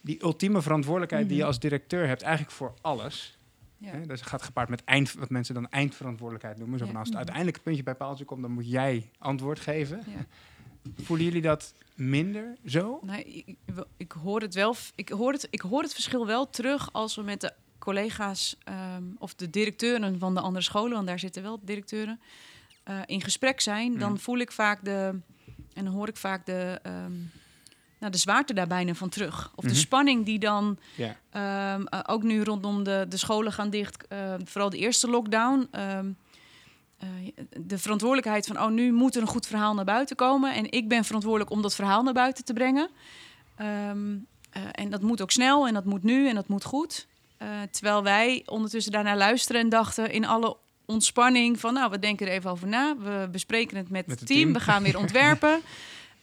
[0.00, 1.48] die ultieme verantwoordelijkheid die je Mhm.
[1.50, 3.36] als directeur hebt, eigenlijk voor alles?
[3.78, 3.90] Ja.
[3.90, 4.06] Hè?
[4.06, 6.78] Dat gaat gepaard met eind, wat mensen dan eindverantwoordelijkheid noemen.
[6.78, 7.16] Zo van als het Mhm.
[7.16, 10.02] uiteindelijk het puntje bij paaltje komt, dan moet jij antwoord geven.
[10.06, 10.26] Ja.
[11.02, 13.00] Voelen jullie dat minder zo?
[13.02, 14.76] Nee, ik, ik- ik hoor het wel.
[14.94, 19.02] Ik hoor het, ik hoor het verschil wel terug als we met de collega's ehm,
[19.18, 22.20] of de directeuren van de andere scholen, want daar zitten wel directeuren,
[22.84, 23.98] eh, in gesprek zijn.
[23.98, 24.20] Dan Mhm.
[24.20, 25.20] voel ik vaak de
[25.72, 27.12] en dan hoor ik vaak de, ehm,
[28.00, 29.52] nou, de zwaarte daar bijna van terug.
[29.54, 29.72] Of Mhm.
[29.72, 30.78] de spanning die dan.
[31.30, 35.68] Ehm, eh, ook nu rondom de, de scholen gaan dicht, eh, vooral de eerste lockdown.
[35.70, 36.10] ehm,
[36.98, 37.08] eh,
[37.60, 40.54] de verantwoordelijkheid van, oh, nu moet er een goed verhaal naar buiten komen.
[40.54, 42.88] En ik ben verantwoordelijk om dat verhaal naar buiten te brengen.
[43.56, 44.16] Ehm,
[44.72, 47.06] en dat moet ook snel en dat moet nu en dat moet goed.
[47.70, 52.32] Terwijl wij ondertussen daarnaar luisteren en dachten in alle ontspanning van, nou, we denken er
[52.32, 52.96] even over na.
[52.98, 54.40] We bespreken het met, Met het team.
[54.40, 54.52] team.
[54.52, 55.60] We gaan weer ontwerpen.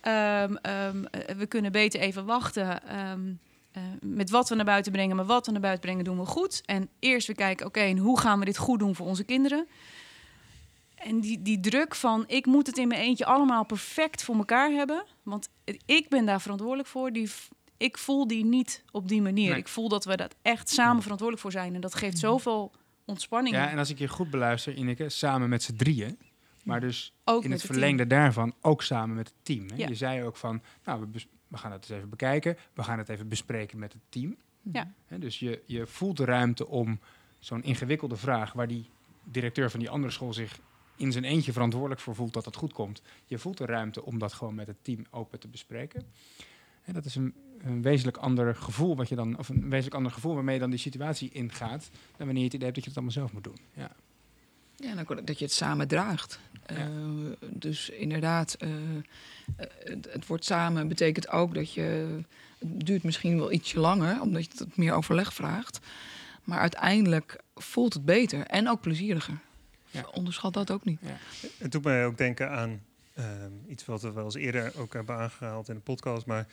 [0.02, 2.88] Ehm, ehm, eh, we kunnen beter even wachten.
[2.88, 3.20] ehm,
[3.72, 6.26] eh, met wat we naar buiten brengen, maar wat we naar buiten brengen doen we
[6.26, 6.62] goed.
[6.66, 9.68] En eerst weer kijken, oké, hoe gaan we dit goed doen voor onze kinderen?
[10.96, 14.70] En die, die druk van, ik moet het in mijn eentje allemaal perfect voor elkaar
[14.72, 15.04] hebben.
[15.24, 15.50] Want
[15.86, 17.12] ik ben daar verantwoordelijk voor.
[17.12, 17.32] Die,
[17.78, 19.50] ik voel die niet op die manier.
[19.50, 19.60] Nee.
[19.60, 21.76] Ik voel dat we dat echt samen verantwoordelijk voor zijn.
[21.76, 22.72] En dat geeft zoveel
[23.12, 23.56] ontspanning.
[23.56, 26.18] Ja, en als ik je goed beluister, Ineke, samen met z'n drieën.
[26.64, 29.70] Maar dus ook in het verlengde daarvan ook samen met het team.
[29.70, 29.76] Hè?
[29.76, 29.88] Ja.
[29.88, 32.58] Je zei ook van, nou, we, we gaan het eens even bekijken.
[32.74, 34.36] We gaan het even bespreken met het team.
[34.72, 34.94] Ja.
[35.06, 37.00] Hè, dus je, je voelt de ruimte om
[37.40, 38.54] zo'n ingewikkelde vraag...
[38.54, 38.90] waar die
[39.24, 40.60] directeur van die andere school zich
[40.96, 43.02] in zijn eentje verantwoordelijk voor voelt dat het goed komt.
[43.26, 46.04] Je voelt de ruimte om dat gewoon met het team open te bespreken.
[46.84, 50.12] En dat is een, een wezenlijk ander gevoel wat je dan, of een wezenlijk ander
[50.12, 52.90] gevoel waarmee je dan die situatie ingaat, dan wanneer je het idee hebt dat je
[52.90, 53.58] het allemaal zelf moet doen.
[53.74, 53.92] Ja.
[54.76, 56.40] Ja, en ook dat je het samen draagt.
[56.66, 56.76] Ja.
[56.76, 56.88] Eh,
[57.50, 58.70] dus inderdaad, eh,
[59.84, 62.20] het, het wordt samen betekent ook dat je...
[62.60, 65.80] Het duurt misschien wel ietsje langer, omdat je het meer overleg vraagt.
[66.44, 69.40] Maar uiteindelijk voelt het beter en ook plezieriger.
[69.90, 70.06] Ja.
[70.14, 71.00] Onderschat dat ook niet.
[71.58, 72.82] Het doet mij ook denken aan
[73.14, 76.26] ehm, iets wat we wel eens eerder ook hebben aangehaald in de podcast.
[76.26, 76.48] Maar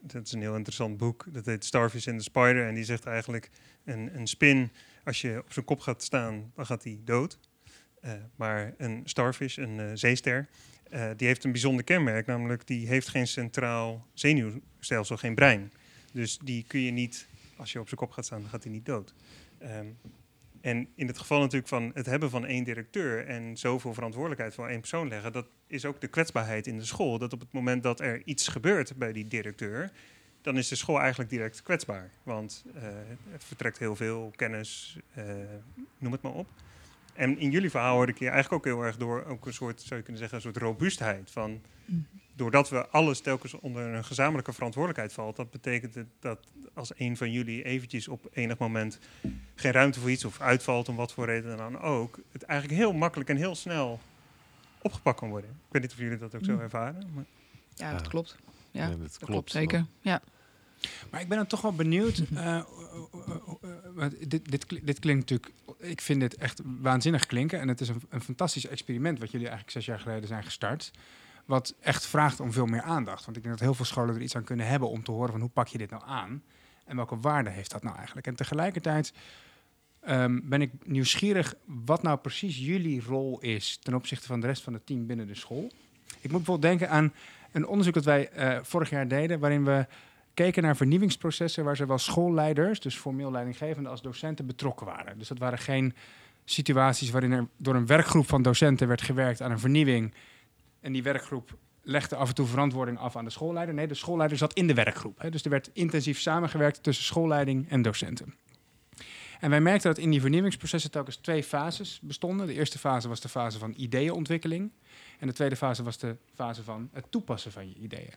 [0.00, 1.24] dat is een heel interessant boek.
[1.28, 2.66] Dat heet Starfish and the Spider.
[2.66, 3.50] En die zegt eigenlijk
[3.84, 4.70] een, een spin,
[5.04, 7.38] als je op zijn kop gaat staan, dan gaat hij dood.
[8.00, 10.48] Eh, maar een starfish, een eh, zeester,
[10.90, 12.26] eh, die heeft een bijzonder kenmerk.
[12.26, 15.72] Namelijk, die heeft geen centraal zenuwstelsel, geen brein.
[16.12, 17.26] Dus die kun je niet,
[17.56, 19.14] als je op zijn kop gaat staan, dan gaat hij niet dood.
[19.58, 19.86] Ehm,
[20.68, 24.68] en in het geval natuurlijk van het hebben van één directeur en zoveel verantwoordelijkheid voor
[24.68, 27.18] één persoon leggen, dat is ook de kwetsbaarheid in de school.
[27.18, 29.90] Dat op het moment dat er iets gebeurt bij die directeur,
[30.42, 32.10] dan is de school eigenlijk direct kwetsbaar.
[32.22, 32.82] Want eh,
[33.32, 35.24] er vertrekt heel veel kennis, eh,
[35.98, 36.46] noem het maar op.
[37.14, 39.80] En in jullie verhaal hoorde ik je eigenlijk ook heel erg door ook een soort,
[39.80, 41.30] zou je kunnen zeggen, een soort robuustheid.
[41.30, 41.60] Van,
[42.38, 46.38] doordat we alles telkens onder een gezamenlijke verantwoordelijkheid valt, dat betekent dat
[46.74, 48.98] als een van jullie eventjes op enig moment
[49.54, 52.92] geen ruimte voor iets of uitvalt, om wat voor reden dan ook, het eigenlijk heel
[52.92, 54.00] makkelijk en heel snel
[54.82, 55.50] opgepakt kan worden.
[55.50, 56.60] Ik weet niet of jullie dat ook zo Mm.
[56.60, 57.10] ervaren.
[57.14, 57.24] Maar
[57.74, 58.36] Ja, dat klopt.
[58.70, 59.86] Ja, Nee, dat klopt, zeker.
[60.00, 60.22] Ja.
[61.10, 62.18] Maar ik ben dan toch wel benieuwd.
[62.34, 62.64] eh, eh,
[63.96, 65.52] eh, dit, dit, dit klinkt natuurlijk.
[65.78, 67.60] Ik vind dit echt waanzinnig klinken.
[67.60, 70.90] En het is een, een fantastisch experiment wat jullie eigenlijk zes jaar geleden zijn gestart.
[71.48, 73.24] Wat echt vraagt om veel meer aandacht.
[73.24, 75.30] Want ik denk dat heel veel scholen er iets aan kunnen hebben om te horen
[75.30, 76.42] van hoe pak je dit nou aan?
[76.84, 78.26] En welke waarde heeft dat nou eigenlijk?
[78.26, 79.12] En tegelijkertijd
[80.00, 84.62] ehm, ben ik nieuwsgierig wat nou precies jullie rol is ten opzichte van de rest
[84.62, 85.72] van het team binnen de school.
[86.06, 87.12] Ik moet bijvoorbeeld denken aan
[87.52, 89.86] een onderzoek dat wij eh, vorig jaar deden, waarin we
[90.34, 95.18] keken naar vernieuwingsprocessen waar zowel schoolleiders, dus formeel leidinggevende, als docenten betrokken waren.
[95.18, 95.94] Dus dat waren geen
[96.44, 100.14] situaties waarin er door een werkgroep van docenten werd gewerkt aan een vernieuwing.
[100.80, 103.74] En die werkgroep legde af en toe verantwoording af aan de schoolleider.
[103.74, 105.20] Nee, de schoolleider zat in de werkgroep.
[105.20, 105.30] Hè.
[105.30, 108.34] Dus er werd intensief samengewerkt tussen schoolleiding en docenten.
[109.40, 112.46] En wij merkten dat in die vernieuwingsprocessen telkens twee fases bestonden.
[112.46, 114.70] De eerste fase was de fase van ideeënontwikkeling.
[115.18, 118.12] En de tweede fase was de fase van het toepassen van je ideeën.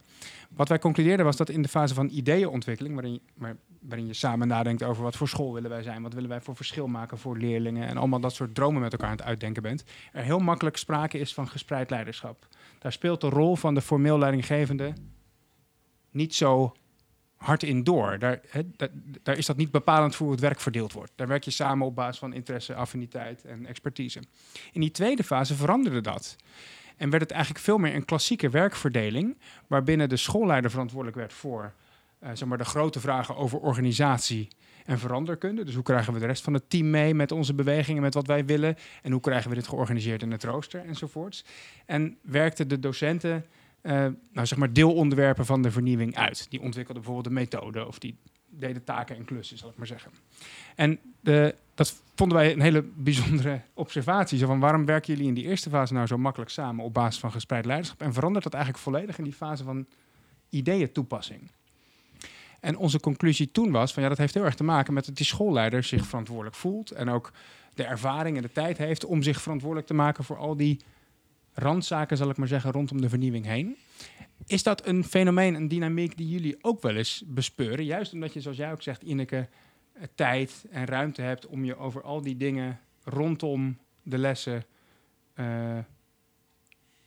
[0.49, 4.13] Wat wij concludeerden was dat in de fase van ideeënontwikkeling, waarin, je- maar, waarin je
[4.13, 7.17] samen nadenkt over wat voor school willen wij zijn, wat willen wij voor verschil maken
[7.17, 10.39] voor leerlingen en allemaal dat soort dromen met elkaar aan het uitdenken bent, er heel
[10.39, 12.47] makkelijk sprake is van gespreid leiderschap.
[12.79, 14.93] Daar speelt de rol van de formeel leidinggevende
[16.11, 16.75] niet zo
[17.35, 18.19] hard in door.
[18.19, 18.87] Daar, hè, da-
[19.23, 21.11] daar is dat niet bepalend voor hoe het werk verdeeld wordt.
[21.15, 24.21] Daar werk je samen op basis van interesse, affiniteit en expertise.
[24.71, 26.35] In die tweede fase veranderde dat.
[27.01, 29.37] En werd het eigenlijk veel meer een klassieke werkverdeling,
[29.67, 31.73] waarbinnen de schoolleider verantwoordelijk werd voor
[32.19, 34.47] eh, zeg maar de grote vragen over organisatie
[34.85, 35.63] en veranderkunde.
[35.63, 38.27] Dus hoe krijgen we de rest van het team mee met onze bewegingen, met wat
[38.27, 38.75] wij willen?
[39.01, 41.45] En hoe krijgen we dit georganiseerd in het rooster enzovoorts?
[41.85, 43.45] En werkten de docenten
[43.81, 43.93] eh,
[44.31, 46.45] nou, zeg maar deelonderwerpen van de vernieuwing uit.
[46.49, 48.17] Die ontwikkelden bijvoorbeeld de methode of die
[48.51, 50.11] deden taken en klussen, zal ik maar zeggen.
[50.75, 54.37] En de, dat vonden wij een hele bijzondere observatie.
[54.37, 57.19] Zo van waarom werken jullie in die eerste fase nou zo makkelijk samen op basis
[57.19, 58.01] van gespreid leiderschap?
[58.01, 59.85] En verandert dat eigenlijk volledig in die fase van
[60.49, 61.51] ideeën toepassing?
[62.59, 65.15] En onze conclusie toen was van ja, dat heeft heel erg te maken met dat
[65.15, 67.31] die schoolleider zich verantwoordelijk voelt en ook
[67.73, 70.79] de ervaring en de tijd heeft om zich verantwoordelijk te maken voor al die
[71.53, 73.77] randzaken, zal ik maar zeggen, rondom de vernieuwing heen.
[74.51, 77.85] Is dat een fenomeen, een dynamiek die jullie ook wel eens bespeuren?
[77.85, 79.47] Juist omdat je, zoals jij ook zegt, Ineke,
[79.93, 84.65] eh, tijd en ruimte hebt om je over al die dingen rondom de lessen
[85.33, 85.77] eh,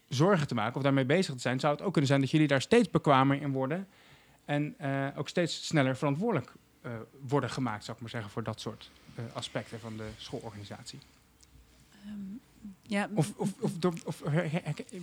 [0.09, 2.46] zorgen te maken of daarmee bezig te zijn, zou het ook kunnen zijn dat jullie
[2.46, 3.88] daar steeds bekwamer in worden
[4.44, 6.52] en eh, ook steeds sneller verantwoordelijk
[7.20, 8.90] worden gemaakt, zou ik maar zeggen, voor dat soort
[9.33, 10.98] aspecten van de schoolorganisatie.
[12.02, 12.18] Ehm,
[12.83, 14.22] ja, Of, of, of, of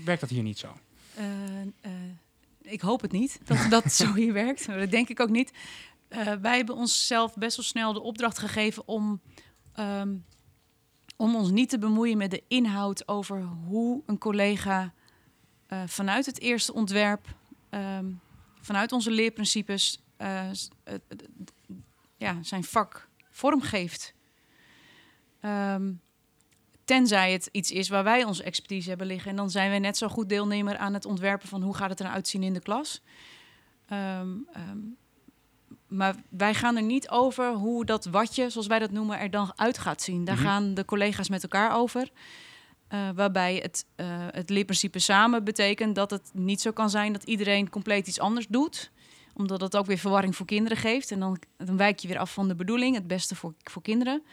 [0.04, 0.73] werkt dat hier niet zo?
[2.62, 4.67] Ik hoop het niet dat dat zo hier werkt.
[4.67, 5.52] Maar Dat denk ik ook niet.
[6.08, 9.21] Eh, wij hebben onszelf best wel snel de opdracht gegeven om,
[9.74, 10.15] ehm,
[11.17, 14.93] om ons niet te bemoeien met de inhoud over hoe een collega
[15.67, 17.28] eh, vanuit het eerste ontwerp,
[17.69, 18.12] ehm,
[18.62, 20.50] vanuit onze leerprincipes, eh,
[22.17, 24.13] ja, zijn vak vormgeeft.
[25.39, 25.93] Ehm,
[26.91, 29.30] Tenzij het iets is waar wij onze expertise hebben liggen.
[29.30, 31.99] En dan zijn wij net zo goed deelnemer aan het ontwerpen van hoe gaat het
[31.99, 33.01] eruit zien in de klas.
[33.86, 34.77] Ehm, ehm,
[35.88, 39.51] maar wij gaan er niet over hoe dat watje, zoals wij dat noemen, er dan
[39.56, 40.25] uit gaat zien.
[40.25, 40.45] Daar Mhm.
[40.45, 42.12] gaan de collega's met elkaar over.
[42.88, 47.23] Eh, waarbij het, eh, het leerprincipe samen betekent dat het niet zo kan zijn dat
[47.23, 48.91] iedereen compleet iets anders doet.
[49.34, 51.12] Omdat dat ook weer verwarring voor kinderen geeft.
[51.12, 54.23] En dan, dan wijk je weer af van de bedoeling, het beste voor, voor kinderen.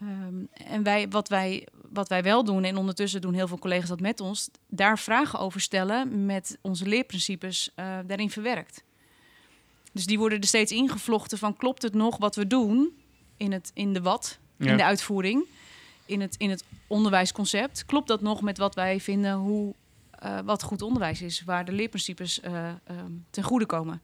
[0.00, 3.88] Ehm, en wij, wat, wij, wat wij wel doen, en ondertussen doen heel veel collega's
[3.88, 8.84] dat met ons, daar vragen over stellen met onze leerprincipes eh, daarin verwerkt.
[9.92, 12.92] Dus die worden er steeds ingevlochten van klopt het nog wat we doen
[13.36, 14.70] in, het, in de wat, Ja.
[14.70, 15.44] in de uitvoering,
[16.06, 17.84] in het, in het onderwijsconcept.
[17.86, 19.74] Klopt dat nog met wat wij vinden hoe,
[20.10, 24.02] eh, wat goed onderwijs is, waar de leerprincipes eh, ehm, ten goede komen.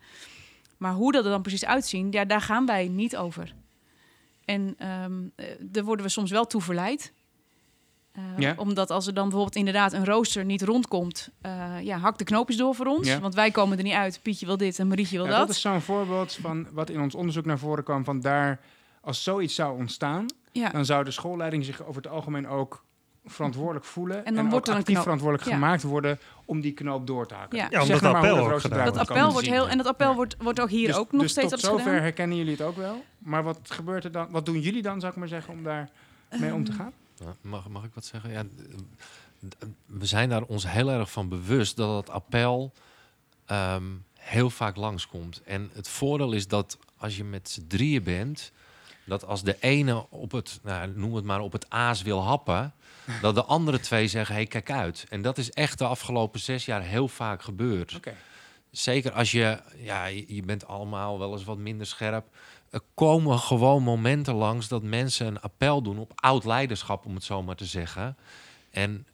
[0.77, 3.55] Maar hoe dat er dan precies uitzien, ja, daar gaan wij niet over.
[4.53, 7.13] En ehm, eh, daar worden we soms wel toe verleid.
[8.13, 8.55] Eh, Ja.
[8.57, 12.57] Omdat als er dan bijvoorbeeld inderdaad een rooster niet rondkomt, eh ja, hak de knoopjes
[12.57, 13.07] door voor ons.
[13.09, 13.21] Ja.
[13.21, 14.21] Want wij komen er niet uit.
[14.23, 15.47] Pietje wil dit en Marietje wil Ja, dat.
[15.47, 18.05] dat is zo'n voorbeeld van wat in ons onderzoek naar voren kwam.
[18.05, 18.61] Van daar,
[19.01, 20.69] als zoiets zou ontstaan, ja.
[20.71, 22.85] dan zou de schoolleiding zich over het algemeen ook
[23.25, 24.25] verantwoordelijk voelen.
[24.25, 25.05] En dan wordt er een actief knoop.
[25.05, 25.55] verantwoordelijk Ja.
[25.55, 27.59] gemaakt worden om die knoop door te hakken.
[27.59, 27.67] Ja.
[27.71, 28.69] Ja, Zeg maar appel Dat wordt.
[28.69, 29.69] komen appel wordt heel.
[29.69, 30.15] En dat appel Ja.
[30.15, 32.03] wordt, wordt ook hier Dus- ook nog dus steeds tot zover gedaan.
[32.03, 33.05] herkennen jullie het ook wel.
[33.19, 34.31] Maar wat gebeurt er dan?
[34.31, 35.91] Wat doen jullie dan, zou ik maar zeggen, om daar
[36.41, 36.93] mee om te Ehm, gaan?
[37.17, 38.31] Ja, Mag, mag ik wat zeggen?
[38.31, 38.43] Ja,
[39.87, 42.73] we zijn daar ons heel erg van bewust dat het appel
[43.47, 43.85] ehm,
[44.19, 45.43] heel vaak langskomt.
[45.45, 48.53] En het voordeel is dat als je met z'n drieën bent,
[49.05, 52.73] dat als de ene op het, nou, noem het maar, op het aas wil happen,
[53.21, 55.07] dat de andere twee zeggen, hey, kijk uit.
[55.09, 58.01] En dat is echt de afgelopen zes jaar heel vaak gebeurd.
[58.71, 62.27] Zeker als je, ja, je bent allemaal wel eens wat minder scherp.
[62.71, 67.25] Er komen gewoon momenten langs dat mensen een appel doen op oud leiderschap, om het
[67.25, 68.17] zo maar te zeggen.
[68.71, 69.07] En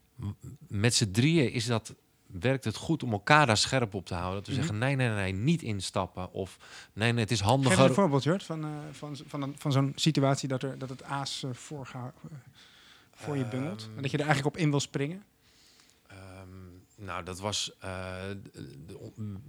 [0.69, 1.95] met z'n drieën is dat,
[2.27, 4.35] werkt het goed om elkaar daar scherp op te houden.
[4.37, 4.61] Dat we Mhm.
[4.61, 6.33] zeggen, nee, nee, nee, niet instappen.
[6.33, 6.57] Of
[6.93, 7.85] nee, nee, het is Geef handiger.
[7.85, 11.03] een voorbeeld, Jort, van, eh, van, van, een- van zo'n situatie dat, er, dat het
[11.03, 12.37] aas voorga- eh,
[13.19, 13.83] voor je bungelt.
[13.83, 15.23] Ehm, en dat je er eigenlijk op in wil springen.
[16.07, 16.49] Ehm,
[16.97, 17.73] nou, dat was.
[17.81, 18.15] eh,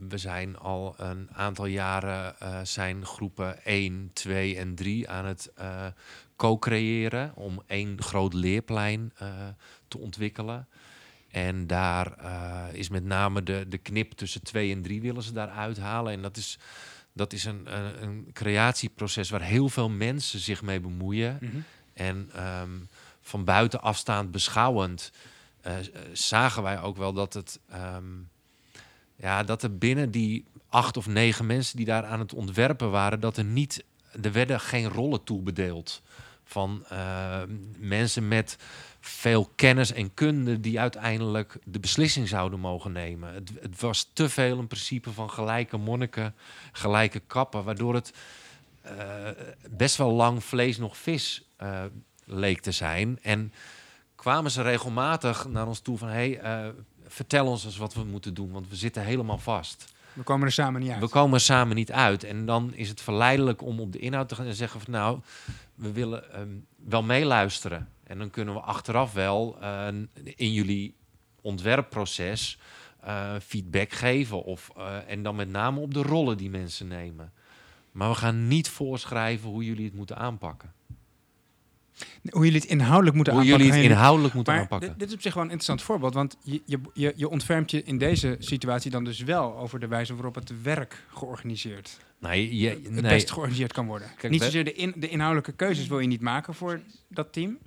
[0.09, 5.51] we zijn al een aantal jaren eh, zijn groepen 1, 2 en 3 aan het
[5.55, 5.85] eh,
[6.35, 9.13] co-creëren om één groot leerplein
[9.87, 10.67] te ontwikkelen.
[11.29, 12.13] En daar
[12.73, 16.13] is met name de, de knip tussen 2 en 3 willen ze daar uithalen.
[16.13, 16.59] En dat is,
[17.13, 21.37] dat is een, een, een creatieproces waar heel veel mensen zich mee bemoeien.
[21.41, 21.57] Mhm.
[21.93, 22.69] En ehm,
[23.29, 25.11] van buiten afstaand beschouwend
[25.61, 27.59] eh, eh, zagen wij ook wel dat het.
[27.69, 28.03] ehm,
[29.15, 33.19] ja, dat er binnen die acht of negen mensen die daar aan het ontwerpen waren,
[33.19, 33.83] dat er niet.
[34.21, 36.01] Er werden geen rollen toebedeeld.
[36.43, 37.41] Van eh,
[37.77, 38.57] mensen met
[38.99, 43.33] veel kennis en kunde die uiteindelijk de beslissing zouden mogen nemen.
[43.33, 46.35] Het, het was te veel een principe van gelijke monniken,
[46.71, 48.13] gelijke kappen, waardoor het
[48.81, 49.29] eh,
[49.69, 51.43] best wel lang vlees nog vis
[52.29, 53.19] leek te zijn.
[53.21, 53.53] En
[54.15, 56.07] kwamen ze regelmatig naar ons toe van...
[56.07, 56.67] hey, eh,
[57.07, 59.93] vertel ons eens wat we moeten doen, want we zitten helemaal vast.
[60.13, 60.99] We komen er samen niet uit.
[60.99, 62.23] We komen er samen niet uit.
[62.23, 64.93] En dan is het verleidelijk om op de inhoud te gaan en zeggen van...
[64.93, 65.19] nou,
[65.75, 67.89] we willen ehm, wel meeluisteren.
[68.03, 69.87] En dan kunnen we achteraf wel eh,
[70.23, 70.95] in jullie
[71.41, 72.59] ontwerpproces
[72.99, 74.43] eh, feedback geven.
[74.43, 74.69] Of,
[75.07, 77.31] en dan met name op de rollen die mensen nemen.
[77.91, 80.73] Maar we gaan niet voorschrijven hoe jullie het moeten aanpakken.
[82.29, 83.65] Hoe jullie het inhoudelijk moeten Hoe aanpakken.
[83.67, 84.89] jullie het inhoudelijk moeten Maar aanpakken.
[84.89, 86.13] dit, dit is op zich wel een interessant voorbeeld.
[86.13, 86.61] Want je,
[86.93, 90.61] je, je, ontfermt je in deze situatie dan dus wel over de wijze waarop het
[90.61, 94.07] werk georganiseerd, Nee, je, het nee, best georganiseerd kan worden.
[94.17, 97.57] Kijk, niet zozeer de, in, de inhoudelijke keuzes wil je niet maken voor dat team.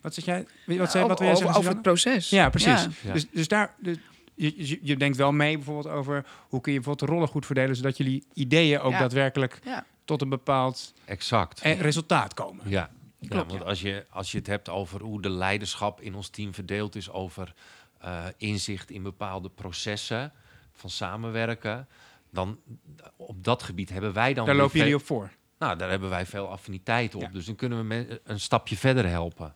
[0.00, 0.46] Wat zeg jij?
[0.66, 1.56] Wat, Ja, zei, wat wil jij over, zeggen?
[1.56, 2.30] over het proces.
[2.30, 2.68] Ja, precies.
[2.82, 2.88] Ja.
[3.02, 3.12] Ja.
[3.12, 3.96] Dus, dus daar, dus
[4.34, 7.46] je, je, je denkt wel mee bijvoorbeeld over hoe kun je bijvoorbeeld de rollen goed
[7.46, 8.98] verdelen, zodat jullie ideeën ook Ja.
[8.98, 9.84] daadwerkelijk Ja.
[10.04, 11.60] tot een bepaald exact.
[11.60, 12.64] eh, resultaat komen.
[12.68, 12.90] Ja,
[13.24, 13.68] Ja, Klopt, want ja.
[13.68, 17.10] Als, je, als je het hebt over hoe de leiderschap in ons team verdeeld is
[17.10, 17.54] over
[17.98, 20.32] eh, inzicht in bepaalde processen
[20.72, 21.88] van samenwerken,
[22.30, 22.60] dan
[23.16, 24.46] op dat gebied hebben wij dan.
[24.46, 25.30] Daar lopen jullie op voor.
[25.58, 27.20] Nou, daar hebben wij veel affiniteit op.
[27.20, 27.28] Ja.
[27.28, 29.54] Dus dan kunnen we een stapje verder helpen.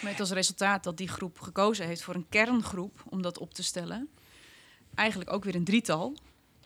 [0.00, 3.62] Met als resultaat dat die groep gekozen heeft voor een kerngroep om dat op te
[3.62, 4.08] stellen.
[4.94, 6.16] Eigenlijk ook weer een drietal.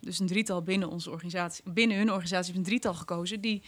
[0.00, 3.62] Dus een drietal binnen onze organisatie, binnen hun organisatie heeft een drietal gekozen die,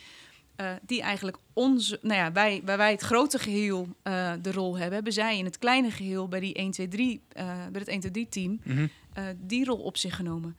[0.57, 4.77] eh, die eigenlijk onze, nou ja, wij, waar wij het grote geheel eh, de rol
[4.77, 7.89] hebben, hebben zij in het kleine geheel bij die 1, 2, 3, eh, bij het
[7.89, 8.87] 1, 2, 3 team Mhm.
[9.13, 10.57] eh, die rol op zich genomen.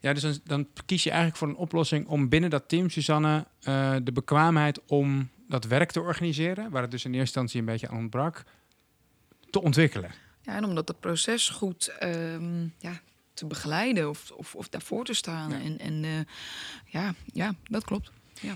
[0.00, 3.46] Ja, dus dan, dan kies je eigenlijk voor een oplossing om binnen dat team, Suzanne,
[3.62, 7.66] eh, de bekwaamheid om dat werk te organiseren, waar het dus in eerste instantie een
[7.66, 8.44] beetje aan ontbrak,
[9.50, 10.10] te ontwikkelen.
[10.42, 13.00] Ja, en om dat het proces goed ehm, ja,
[13.34, 15.50] te begeleiden of, of, of daarvoor te staan.
[15.50, 15.60] Ja.
[15.60, 16.10] En, en eh,
[16.86, 18.10] ja, ja, dat klopt.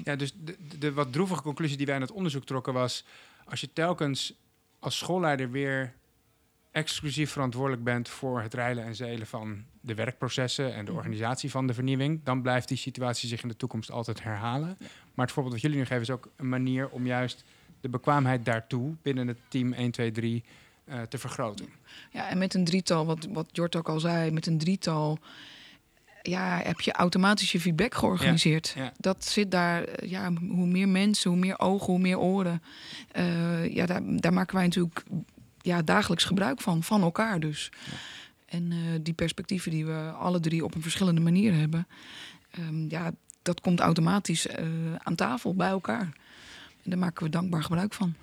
[0.04, 3.04] Ja, dus de, de, wat droevige conclusie die wij in het onderzoek trokken was...
[3.44, 4.34] als je telkens
[4.78, 5.94] als schoolleider weer
[6.70, 8.08] exclusief verantwoordelijk bent...
[8.08, 10.74] voor het rijlen en zeilen van de werkprocessen...
[10.74, 11.00] en de Mhm.
[11.00, 12.20] organisatie van de vernieuwing...
[12.24, 14.76] dan blijft die situatie zich in de toekomst altijd herhalen.
[15.14, 17.44] Maar het voorbeeld wat jullie nu geven is ook een manier om juist...
[17.80, 20.44] de bekwaamheid daartoe binnen het team 1, 2, 3
[20.84, 21.68] eh, te vergroten.
[22.10, 25.18] Ja, en met een drietal, wat, wat Jort ook al zei, met een drietal
[26.28, 28.72] ja, heb je automatisch je feedback georganiseerd.
[28.76, 28.92] Ja, ja.
[28.96, 32.62] Dat zit daar, eh, ja, hoe meer mensen, hoe meer ogen, hoe meer oren.
[33.12, 35.04] Eh, ja, daar, daar maken wij natuurlijk
[35.60, 37.72] ja, dagelijks gebruik van, van elkaar dus.
[38.46, 41.86] En eh, die perspectieven die we alle drie op een verschillende manier hebben,
[42.50, 46.12] ehm, ja, dat komt automatisch eh, aan tafel bij elkaar.
[46.82, 48.14] En daar maken we dankbaar gebruik van.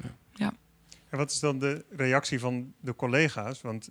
[1.12, 3.62] En wat is dan de reactie van de collega's?
[3.62, 3.90] Want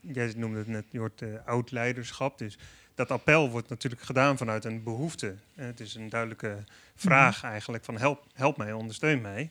[0.00, 2.38] jij noemde het net, je hoort eh, oud leiderschap.
[2.38, 2.58] Dus
[2.94, 5.34] dat appel wordt natuurlijk gedaan vanuit een behoefte.
[5.54, 9.50] Eh, het is een duidelijke vraag eigenlijk van help, help mij, ondersteun mij.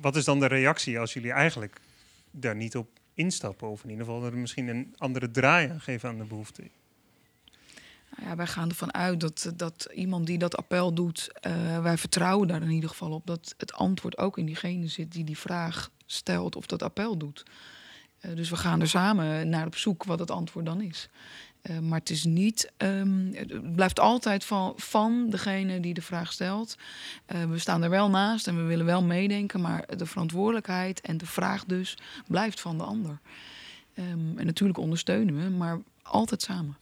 [0.00, 1.80] Wat is dan de reactie als jullie eigenlijk
[2.30, 3.68] daar niet op instappen?
[3.68, 6.62] Of in ieder geval er misschien een andere draai aan geven aan de behoefte?
[8.16, 11.98] Nou ja, wij gaan ervan uit dat, dat iemand die dat appel doet, eh, wij
[11.98, 15.38] vertrouwen daar in ieder geval op dat het antwoord ook in diegene zit die die
[15.38, 17.44] vraag stelt of dat appel doet.
[18.20, 21.08] Eh, dus we gaan er samen naar op zoek wat het antwoord dan is.
[21.64, 26.32] Eh, maar het is niet, ehm, het blijft altijd van, van degene die de vraag
[26.32, 26.76] stelt.
[27.26, 31.16] Eh, we staan er wel naast en we willen wel meedenken, maar de verantwoordelijkheid en
[31.16, 31.96] de vraag dus
[32.26, 33.18] blijft van de ander.
[33.94, 36.76] Ehm, en natuurlijk ondersteunen we, maar altijd samen.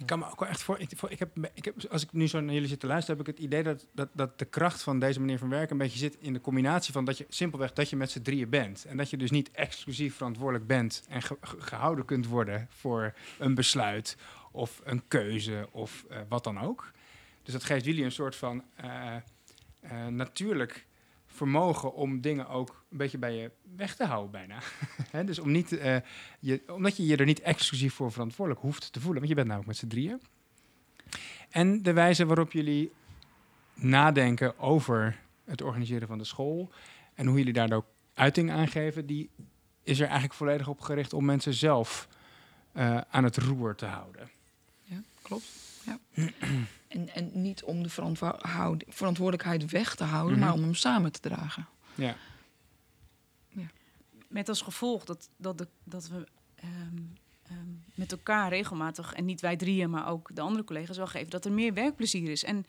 [0.00, 0.80] Ik kan me ook wel echt voor.
[0.80, 3.34] Ik, heb, ik heb, als ik nu zo naar jullie zit te luisteren, heb ik
[3.36, 6.16] het idee dat, dat, dat de kracht van deze manier van werken een beetje zit
[6.20, 8.84] in de combinatie van dat je simpelweg dat je met z'n drieën bent.
[8.84, 13.14] En dat je dus niet exclusief verantwoordelijk bent en ge- ge- gehouden kunt worden voor
[13.38, 14.16] een besluit
[14.50, 16.90] of een keuze of eh, wat dan ook.
[17.42, 19.16] Dus dat geeft jullie een soort van eh,
[19.80, 20.86] eh, natuurlijk
[21.40, 24.58] vermogen om dingen ook een beetje bij je weg te houden bijna.
[25.10, 25.96] Hè, dus om niet, eh,
[26.40, 29.18] je, omdat je je er niet exclusief voor verantwoordelijk hoeft te voelen.
[29.18, 30.20] Want je bent namelijk met z'n drieën.
[31.50, 32.92] En de wijze waarop jullie
[33.74, 36.70] nadenken over het organiseren van de school...
[37.14, 39.06] en hoe jullie daar ook uiting aan geven...
[39.06, 39.30] die
[39.82, 42.08] is er eigenlijk volledig op gericht om mensen zelf
[42.72, 44.30] eh, aan het roer te houden.
[44.82, 45.44] Ja, klopt.
[45.84, 45.98] Ja.
[46.90, 48.36] en, en niet om de verantwo-
[48.88, 50.46] verantwoordelijkheid weg te houden, Mhm.
[50.46, 51.66] maar om hem samen te dragen.
[51.94, 52.16] Ja.
[54.28, 56.70] Met als gevolg dat, dat, de, dat we ehm,
[57.46, 57.56] ehm,
[57.94, 61.44] met elkaar regelmatig, en niet wij drieën, maar ook de andere collega's wel geven, dat
[61.44, 62.44] er meer werkplezier is.
[62.44, 62.66] En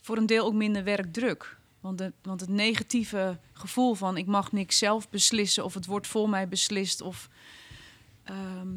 [0.00, 1.56] voor een deel ook minder werkdruk.
[1.80, 6.06] Want, de, want het negatieve gevoel van ik mag niks zelf beslissen of het wordt
[6.06, 7.28] voor mij beslist of
[8.24, 8.68] ehm,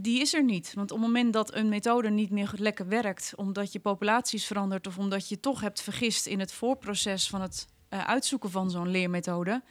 [0.00, 0.72] die is er niet.
[0.74, 4.46] Want op het moment dat een methode niet meer goed lekker werkt, omdat je populaties
[4.46, 8.70] verandert of omdat je toch hebt vergist in het voorproces van het eh, uitzoeken van
[8.70, 9.62] zo'n leermethode,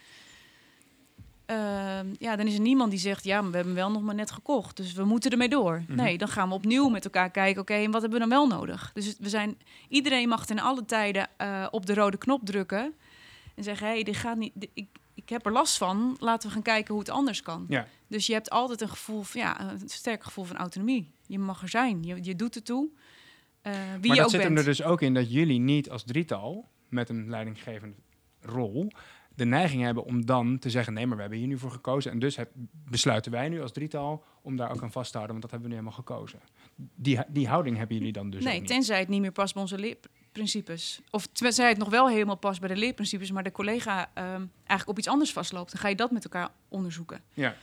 [1.46, 4.02] Ehm, ja, dan is er niemand die zegt, ja, maar we hebben hem wel nog
[4.02, 5.82] maar net gekocht, dus we moeten ermee door.
[5.88, 5.94] Mhm.
[5.96, 8.46] Nee, dan gaan we opnieuw met elkaar kijken, oké, en wat hebben we dan wel
[8.58, 8.90] nodig?
[8.94, 9.58] Dus we zijn,
[9.88, 12.94] iedereen mag ten alle tijden eh, op de rode knop drukken
[13.54, 16.48] en zeggen, hé, hey, dit gaat niet, dit- ik, ik heb er last van, laten
[16.48, 17.66] we gaan kijken hoe het anders kan.
[17.68, 17.86] Ja.
[18.14, 21.10] Dus je hebt altijd een gevoel, van, ja, een sterk gevoel van autonomie.
[21.26, 22.88] Je mag er zijn, je, je doet het toe,
[23.62, 24.42] eh, wie maar je dat ook zit bent.
[24.42, 27.96] hem er dus ook in dat jullie niet als drietal met een leidinggevende
[28.40, 28.90] rol
[29.34, 32.10] de neiging hebben om dan te zeggen: nee, maar we hebben hier nu voor gekozen.
[32.10, 32.50] En dus heb-
[32.88, 35.70] besluiten wij nu als drietal om daar ook aan vast te houden, want dat hebben
[35.70, 36.40] we nu helemaal gekozen.
[36.94, 38.68] Die, die houding hebben jullie dan dus nee, niet.
[38.68, 41.00] tenzij het niet meer past bij onze leerprincipes.
[41.10, 44.88] Of tenzij het nog wel helemaal past bij de leerprincipes, maar de collega ehm, eigenlijk
[44.88, 45.72] op iets anders vastloopt.
[45.72, 47.22] Dan ga je dat met elkaar onderzoeken.
[47.32, 47.56] Ja.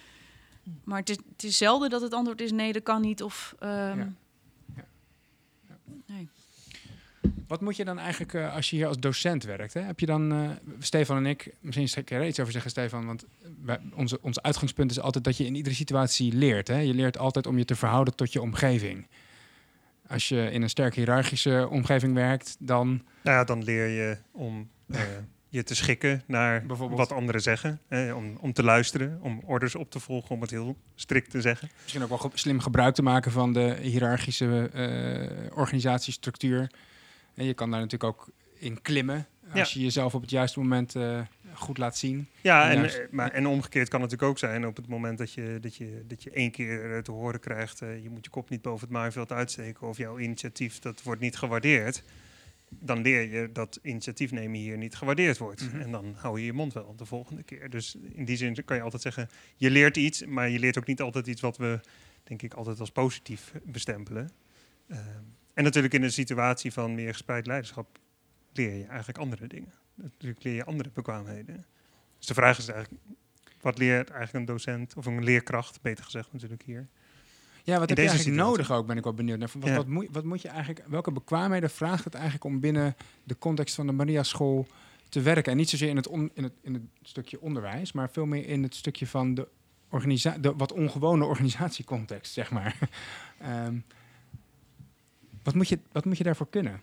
[0.83, 3.23] Maar het is, het is zelden dat het antwoord is nee, dat kan niet.
[3.23, 4.13] Of, ehm, Ja.
[4.75, 4.85] Ja.
[6.05, 6.29] Nee.
[7.47, 9.73] Wat moet je dan eigenlijk eh, als je hier als docent werkt?
[9.73, 9.81] Hè?
[9.81, 10.49] Heb je dan, eh,
[10.79, 13.25] Stefan en ik, misschien kan je er iets over zeggen, Stefan, want
[13.61, 16.67] wij, onze, ons uitgangspunt is altijd dat je in iedere situatie leert.
[16.67, 16.77] Hè?
[16.79, 19.07] Je leert altijd om je te verhouden tot je omgeving.
[20.07, 22.87] Als je in een sterk hiërarchische omgeving werkt, dan
[23.23, 24.99] Nou ja, dan leer je om eh,
[25.53, 27.79] je te schikken naar wat anderen zeggen.
[28.15, 31.69] Om, om te luisteren, om orders op te volgen, om het heel strikt te zeggen.
[31.81, 36.69] misschien ook wel ge- slim gebruik te maken van de hiërarchische eh, organisatiestructuur.
[37.33, 40.95] En je kan daar natuurlijk ook in klimmen als je jezelf op het juiste moment
[40.95, 41.19] eh,
[41.53, 42.27] goed laat zien.
[42.41, 42.97] Ja, en, Juist.
[42.97, 45.75] eh, maar, en omgekeerd kan het natuurlijk ook zijn op het moment dat je, dat
[45.75, 47.79] je, dat je één keer te horen krijgt...
[47.79, 51.37] je moet je kop niet boven het maaiveld uitsteken of jouw initiatief dat wordt niet
[51.37, 52.03] gewaardeerd.
[52.79, 55.61] Dan leer je dat initiatief nemen hier niet gewaardeerd wordt.
[55.61, 55.81] Mhm.
[55.81, 57.69] En dan hou je je mond wel de volgende keer.
[57.69, 60.25] Dus in die zin kan je altijd zeggen, je leert iets...
[60.25, 61.79] maar je leert ook niet altijd iets wat we,
[62.23, 64.31] denk ik, altijd als positief bestempelen.
[64.87, 67.99] Ehm, en natuurlijk in een situatie van meer gespreid leiderschap
[68.53, 69.73] leer je eigenlijk andere dingen.
[69.95, 71.65] Natuurlijk leer je andere bekwaamheden.
[72.17, 73.03] Dus de vraag is eigenlijk,
[73.61, 76.87] wat leert eigenlijk een docent of een leerkracht, beter gezegd natuurlijk hier?
[77.63, 78.51] Ja, wat heb je eigenlijk situatie.
[78.57, 79.49] nodig ook, ben ik wel benieuwd naar.
[79.59, 79.75] Wat, Ja.
[79.75, 83.75] wat, moet, wat moet je eigenlijk, welke bekwaamheden vraagt het eigenlijk om binnen de context
[83.75, 84.67] van de Maria School
[85.09, 85.51] te werken?
[85.51, 88.47] En niet zozeer in het, on- in het, in het stukje onderwijs, maar veel meer
[88.47, 89.47] in het stukje van de,
[89.89, 92.77] organisa de wat ongewone organisatiecontext, zeg maar.
[93.39, 93.75] Ehm,
[95.43, 96.81] wat, moet je, wat moet je daarvoor kunnen?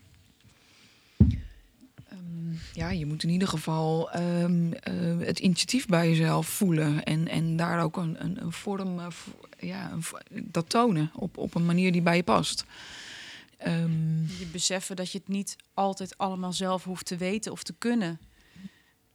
[2.08, 7.02] Ehm, ja, je moet in ieder geval ehm, eh, het initiatief bij jezelf voelen.
[7.04, 9.98] En, en daar ook een, een, een vorm, eh, vo- ja,
[10.30, 12.64] dat tonen op, op een manier die bij je past.
[13.56, 17.74] Ehm, Je beseffen dat je het niet altijd allemaal zelf hoeft te weten of te
[17.78, 18.20] kunnen.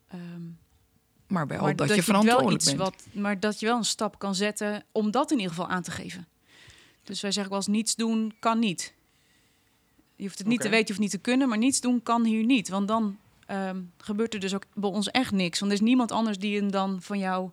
[0.08, 0.41] Ehm,
[1.28, 2.78] maar wel maar dat, je wel verantwoordelijk iets bent.
[2.78, 5.82] Wat, maar dat je wel een stap kan zetten om dat in ieder geval aan
[5.84, 6.28] te geven.
[7.04, 8.94] Dus wij zeggen wel eens niets doen kan niet.
[10.16, 12.26] Je hoeft het niet te weten, je hoeft niet te kunnen, maar niets doen kan
[12.26, 12.70] hier niet.
[12.70, 15.60] Want dan ehm, gebeurt er dus ook bij ons echt niks.
[15.60, 17.50] Want er is niemand anders die hem dan van jou,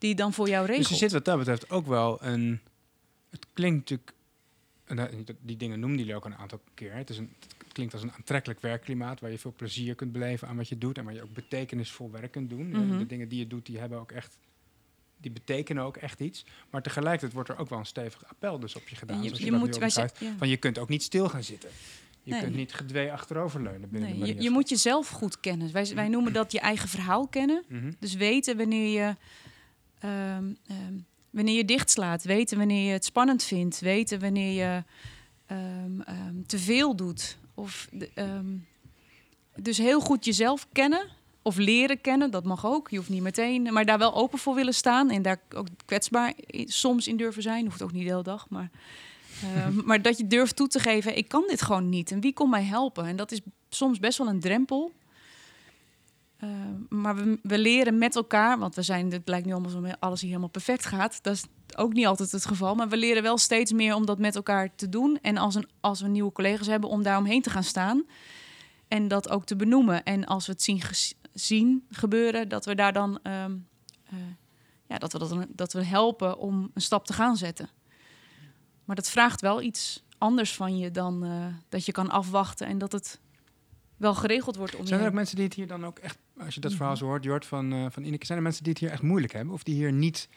[0.00, 0.88] die dan voor jou regelt.
[0.88, 2.60] Dus er zit wat dat betreft ook wel een.
[3.30, 4.12] Het klinkt natuurlijk.
[5.40, 6.94] Die dingen noemden jullie ook een aantal keer.
[6.94, 10.48] Het, is een, het klinkt als een aantrekkelijk werkklimaat waar je veel plezier kunt beleven
[10.48, 12.68] aan wat je doet en waar je ook betekenisvol werk kunt doen.
[12.68, 12.98] Mhm.
[12.98, 14.38] De dingen die je doet, die hebben ook echt.
[15.16, 16.44] Die betekenen ook echt iets.
[16.70, 19.22] Maar tegelijkertijd wordt er ook wel een stevig appel dus op je gedaan.
[19.22, 20.08] Je, je dat moet, ja.
[20.36, 21.70] Van je kunt ook niet stil gaan zitten.
[22.22, 22.40] Je Nee.
[22.40, 25.72] kunt niet gedwee achteroverleunen binnen de Nee, je, je moet jezelf goed kennen.
[25.72, 27.64] Wij, wij noemen dat je eigen verhaal kennen.
[27.68, 27.92] Mhm.
[27.98, 29.16] Dus weten wanneer je,
[30.00, 30.94] ehm, ehm,
[31.30, 32.22] wanneer je dichtslaat.
[32.24, 33.80] Weten wanneer je het spannend vindt.
[33.80, 34.82] Weten wanneer je
[35.46, 37.36] ehm, te veel doet.
[37.54, 38.10] Of, de-
[39.56, 41.06] dus heel goed jezelf kennen.
[41.42, 42.90] Of leren kennen, dat mag ook.
[42.90, 45.10] Je hoeft niet meteen, maar daar wel open voor willen staan.
[45.10, 46.32] En daar ook kwetsbaar
[46.64, 47.64] soms in durven zijn.
[47.64, 48.70] Hoeft ook niet de hele dag, maar...
[49.84, 52.10] maar dat je durft toe te geven, ik kan dit gewoon niet.
[52.10, 53.04] En wie kon mij helpen?
[53.06, 54.92] En dat is soms best wel een drempel.
[56.44, 56.50] Uh,
[56.88, 60.20] maar we, we leren met elkaar, want we zijn, het lijkt nu allemaal zo alles
[60.20, 61.22] hier helemaal perfect gaat.
[61.22, 61.44] Dat is
[61.76, 62.74] ook niet altijd het geval.
[62.74, 65.18] Maar we leren wel steeds meer om dat met elkaar te doen.
[65.22, 68.04] En als, een, als we nieuwe collega's hebben, om daar omheen te gaan staan.
[68.88, 70.04] En dat ook te benoemen.
[70.04, 70.82] En als we het zien,
[71.32, 73.56] zien gebeuren, dat we daar dan ehm,
[74.04, 74.18] eh,
[74.86, 77.68] ja, dat we, dat, dat we helpen om een stap te gaan zetten.
[78.84, 82.78] Maar dat vraagt wel iets anders van je dan eh, dat je kan afwachten en
[82.78, 83.20] dat het
[83.96, 86.54] wel geregeld wordt om Zijn er ook mensen die het hier dan ook echt, als
[86.54, 86.78] je dat Mhm.
[86.80, 89.02] verhaal zo hoort, Jort, van, eh van Ineke, zijn er mensen die het hier echt
[89.02, 89.54] moeilijk hebben?
[89.54, 90.28] Of die hier niet,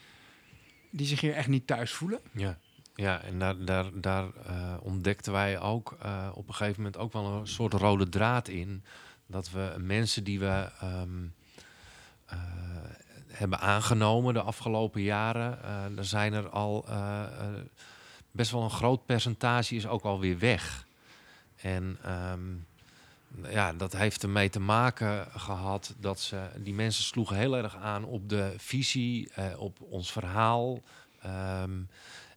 [0.91, 2.19] die zich hier echt niet thuis voelen?
[2.31, 2.57] Ja,
[2.95, 7.13] ja en daar, daar, daar eh, ontdekten wij ook eh, op een gegeven moment ook
[7.13, 8.83] wel een soort rode draad in.
[9.27, 11.23] Dat we mensen die we ehm,
[12.25, 12.37] eh,
[13.27, 16.85] hebben aangenomen de afgelopen jaren, eh er zijn er al
[18.31, 20.87] best wel een groot percentage is ook alweer weg.
[21.55, 22.41] En ehm,
[23.49, 28.03] ja, dat heeft ermee te maken gehad dat ze, die mensen sloegen heel erg aan
[28.03, 30.79] op de visie, eh, op ons verhaal.
[31.21, 31.71] Ehm,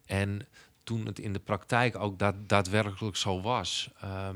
[0.06, 0.46] en
[0.84, 4.28] toen het in de praktijk ook daadwerkelijk zo was, eh,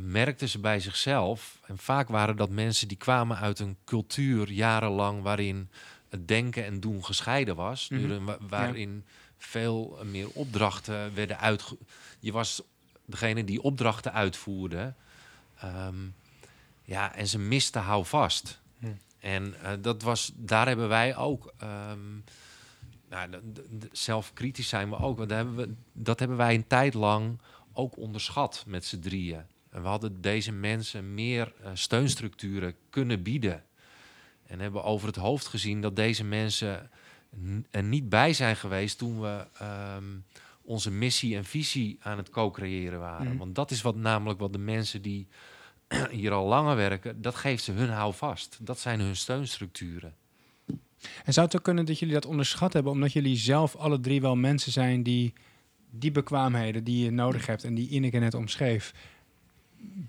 [0.00, 1.58] merkten ze bij zichzelf.
[1.66, 5.70] En vaak waren dat mensen die kwamen uit een cultuur jarenlang waarin
[6.08, 7.88] het denken en doen gescheiden was.
[7.88, 8.00] Mhm.
[8.00, 9.04] Waarin- wa- waarin
[9.38, 11.76] veel meer opdrachten werden uitge...
[12.20, 12.62] Je was
[13.04, 14.94] degene die opdrachten uitvoerde.
[15.60, 15.96] Ehm,
[16.82, 18.60] ja, en ze misten houvast.
[18.78, 18.86] Hm.
[19.18, 21.52] En eh, dat was, daar hebben wij ook...
[21.58, 21.98] ehm,
[23.08, 23.28] nou,
[23.92, 25.16] zelfkritisch zijn we ook.
[25.16, 27.38] Want daar hebben we, dat hebben wij een tijd lang
[27.72, 29.42] ook onderschat met z'n drieën.
[29.70, 33.64] En we hadden deze mensen meer eh, steunstructuren kunnen bieden.
[34.46, 36.90] En hebben over het hoofd gezien dat deze mensen
[37.70, 40.04] er niet bij zijn geweest toen we ehm,
[40.68, 43.26] onze missie en visie aan het co-creëren waren.
[43.28, 43.36] Mhm.
[43.36, 45.26] Want dat is wat namelijk wat de mensen die
[46.10, 48.58] hier al langer werken, dat geeft ze hun houvast.
[48.60, 50.14] Dat zijn hun steunstructuren.
[51.24, 54.20] En zou het ook kunnen dat jullie dat onderschat hebben, omdat jullie zelf alle drie
[54.20, 55.32] wel mensen zijn die
[55.90, 58.94] die bekwaamheden die je nodig hebt en die Ineke net omschreef,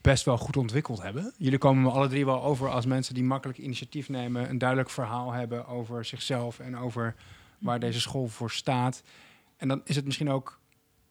[0.02, 1.34] best wel goed ontwikkeld hebben?
[1.38, 4.90] Jullie komen me alle drie wel over als mensen die makkelijk initiatief nemen, een duidelijk
[4.90, 7.16] verhaal hebben over zichzelf en over
[7.60, 9.04] waar deze school voor staat.
[9.60, 10.60] En dan is het misschien ook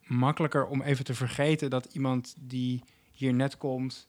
[0.02, 2.82] makkelijker om even te vergeten dat iemand die
[3.12, 4.06] hier net komt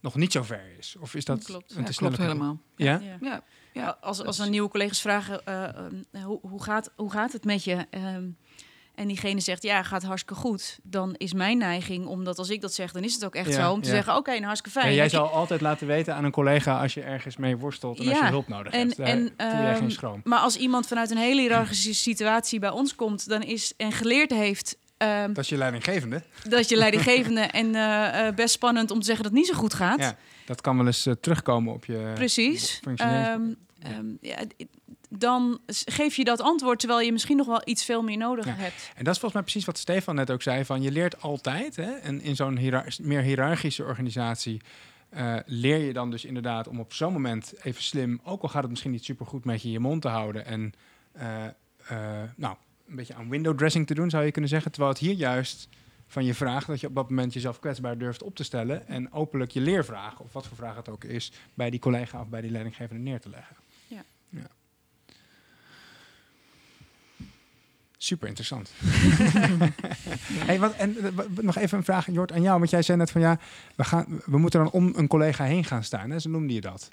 [0.00, 0.96] nog niet zo ver is.
[1.00, 1.74] Of is dat Klopt.
[1.74, 2.60] een Ja, te klopt helemaal.
[2.76, 2.98] Ja?
[2.98, 3.16] Ja.
[3.20, 3.42] Ja,
[3.72, 3.98] ja.
[4.00, 7.64] als, als dan nieuwe collega's vragen, eh, eh, hoe, hoe, gaat, hoe gaat het met
[7.64, 7.86] je?
[7.90, 8.28] Ehm,
[8.96, 10.78] en diegene zegt, ja, gaat hartstikke goed.
[10.82, 13.54] Dan is mijn neiging, omdat als ik dat zeg, dan is het ook echt Ja,
[13.64, 13.72] zo.
[13.72, 13.94] Om te ja.
[13.94, 14.90] zeggen, oké, nou hartstikke fijn.
[14.90, 17.98] Ja, jij je- zal altijd laten weten aan een collega als je ergens mee worstelt
[18.00, 18.96] en als je hulp nodig en- hebt.
[18.96, 20.20] Daar en, voel jij geen ehm, schroom.
[20.24, 24.30] Maar als iemand vanuit een hele hiërarchische situatie bij ons komt, dan is en geleerd
[24.30, 26.22] heeft ehm, Dat is je leidinggevende.
[26.48, 29.58] dat je leidinggevende en eh, eh, best spannend om te zeggen dat het niet zo
[29.58, 29.98] goed gaat.
[30.00, 30.16] Ja,
[30.46, 32.80] dat kan wel eens eh, terugkomen op je Precies.
[32.96, 33.40] Ehm,
[33.82, 34.36] ehm, ja,
[35.08, 38.52] dan geef je dat antwoord terwijl je misschien nog wel iets veel meer nodig Ja.
[38.54, 38.90] hebt.
[38.94, 41.76] En dat is volgens mij precies wat Stefan net ook zei: van je leert altijd.
[41.76, 42.58] Hè, en in zo'n
[43.02, 44.60] meer hiërarchische organisatie
[45.08, 48.62] eh, leer je dan dus inderdaad om op zo'n moment even slim, ook al gaat
[48.62, 50.46] het misschien niet super goed met je, je mond te houden.
[50.46, 50.72] En
[51.12, 52.56] eh, eh, nou,
[52.88, 54.70] een beetje aan window dressing te doen, zou je kunnen zeggen.
[54.70, 55.68] Terwijl het hier juist
[56.06, 58.88] van je vraagt dat je op dat moment jezelf kwetsbaar durft op te stellen.
[58.88, 62.28] En openlijk je leervraag, of wat voor vraag het ook is, bij die collega of
[62.28, 63.56] bij die leidinggevende neer te leggen.
[63.86, 64.04] Ja.
[64.28, 64.46] ja.
[67.96, 68.70] Super interessant.
[70.46, 72.58] hey, wat, en eh, nog even een vraag, Jort, aan jou.
[72.58, 73.38] Want jij zei net van ja,
[73.76, 76.10] we, gaan, we moeten dan om een collega heen gaan staan.
[76.10, 76.18] Hè?
[76.18, 76.88] Zo noemde je dat.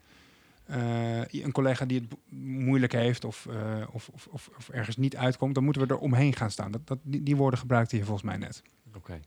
[0.65, 5.15] Eh, een collega die het moeilijk heeft of, eh, of, of, of, of ergens niet
[5.15, 6.71] uitkomt, dan moeten we er omheen gaan staan.
[6.71, 8.61] Dat, dat, die, die woorden gebruikte je volgens mij net.
[8.95, 9.19] Oké.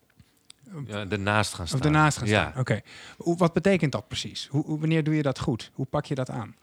[0.86, 1.78] Ja, ernaast gaan staan.
[1.78, 2.48] Of daarnaast gaan Ja.
[2.48, 2.60] staan.
[2.60, 2.80] Oké.
[3.16, 4.46] Hoe- Wat betekent dat precies?
[4.50, 5.70] Hoe, hoe- wanneer doe je dat goed?
[5.74, 6.54] Hoe pak je dat aan?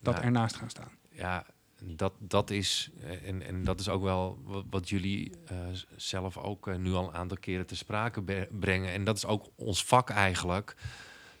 [0.00, 0.22] Dat Ja.
[0.22, 0.88] ernaast gaan staan.
[1.10, 1.44] Ja,
[1.86, 5.56] dat, dat is, eh, en, en dat is ook wel wat, wat jullie eh,
[5.96, 8.92] zelf ook eh, nu al een aantal keren te sprake brengen.
[8.92, 10.76] En dat is ook ons vak eigenlijk.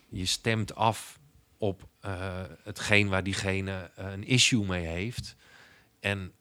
[0.08, 1.18] Je stemt af
[1.58, 5.36] op eh, hetgeen waar diegene een issue mee heeft.
[6.00, 6.32] En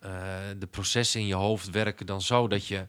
[0.60, 2.88] de processen in je hoofd werken dan zo dat je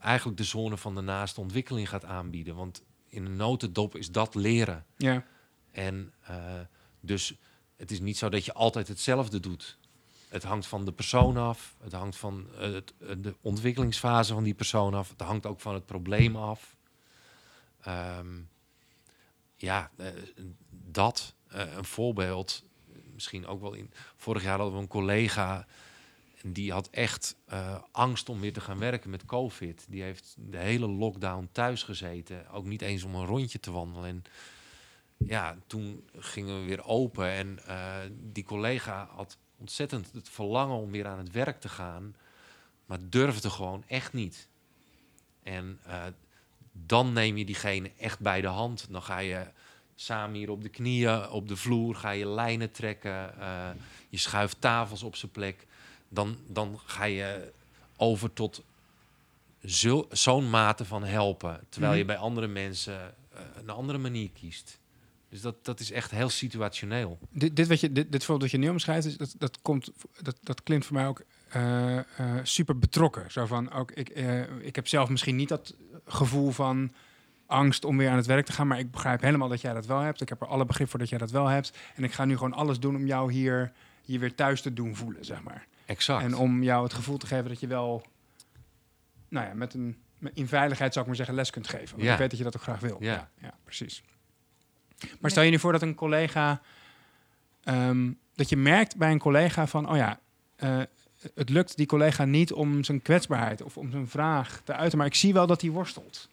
[0.00, 2.54] eigenlijk de zone van de naaste ontwikkeling gaat aanbieden.
[2.54, 4.84] Want in een notendop is dat leren.
[4.96, 5.24] Ja.
[5.70, 6.12] En
[7.00, 7.38] dus
[7.76, 9.78] het is niet zo dat je altijd hetzelfde doet.
[10.34, 11.76] Het hangt van de persoon af.
[11.82, 12.82] Het hangt van eh, eh,
[13.18, 15.08] de ontwikkelingsfase van die persoon af.
[15.08, 16.76] Het hangt ook van het probleem af.
[17.80, 18.40] Ehm,
[19.56, 20.06] ja, eh,
[20.70, 21.34] dat.
[21.48, 22.64] een voorbeeld.
[23.12, 23.90] Misschien ook wel in.
[24.16, 25.66] Vorig jaar hadden we een collega.
[26.42, 27.36] Die had echt
[27.90, 29.86] angst om weer te gaan werken met COVID.
[29.88, 32.50] Die heeft de hele lockdown thuis gezeten.
[32.50, 34.08] Ook niet eens om een rondje te wandelen.
[34.08, 34.22] En
[35.16, 37.30] ja, toen gingen we weer open.
[37.30, 37.58] En
[38.32, 42.14] die collega had ontzettend het verlangen om weer aan het werk te gaan.
[42.86, 44.48] Maar durfde gewoon echt niet.
[45.42, 46.02] En eh,
[46.72, 48.86] dan neem je diegene echt bij de hand.
[48.90, 49.46] Dan ga je
[49.94, 53.40] samen hier op de knieën, op de vloer, ga je lijnen trekken.
[53.40, 53.68] eh,
[54.08, 55.66] je schuift tafels op zijn plek.
[56.08, 57.52] Dan, dan ga je
[57.96, 58.62] over tot
[59.64, 61.60] zo- zo'n mate van helpen.
[61.68, 62.06] Terwijl je Mhm.
[62.06, 64.78] bij andere mensen eh, een andere manier kiest.
[65.34, 67.18] Dus dat, dat is echt heel situationeel.
[67.30, 69.90] Dit, dit, wat je, dit, dit voorbeeld dat je nu omschrijft, dat, dat, komt,
[70.22, 72.04] dat, dat klinkt voor mij ook eh, eh,
[72.42, 73.30] super betrokken.
[73.32, 75.74] Zo van, ook, ik, eh, ik heb zelf misschien niet dat
[76.06, 76.92] gevoel van
[77.46, 79.86] angst om weer aan het werk te gaan, maar ik begrijp helemaal dat jij dat
[79.86, 80.20] wel hebt.
[80.20, 81.78] Ik heb er alle begrip voor dat jij dat wel hebt.
[81.94, 83.72] En ik ga nu gewoon alles doen om jou hier,
[84.02, 85.66] hier weer thuis te doen voelen, zeg maar.
[85.84, 86.22] Exact.
[86.24, 88.02] En om jou het gevoel te geven dat je wel,
[89.28, 91.90] nou ja, met een, met- in veiligheid zou ik maar zeggen, les kunt geven.
[91.90, 92.12] Want Ja.
[92.12, 92.96] ik weet dat je dat ook graag wil.
[93.00, 93.12] Ja.
[93.12, 94.02] Ja, ja, precies.
[95.20, 96.60] Maar stel je nu voor dat een collega,
[97.64, 100.20] ehm, dat je merkt bij een collega van, oh ja,
[100.56, 100.80] eh,
[101.34, 105.06] het lukt die collega niet om zijn kwetsbaarheid of om zijn vraag te uiten, maar
[105.06, 106.28] ik zie wel dat hij worstelt.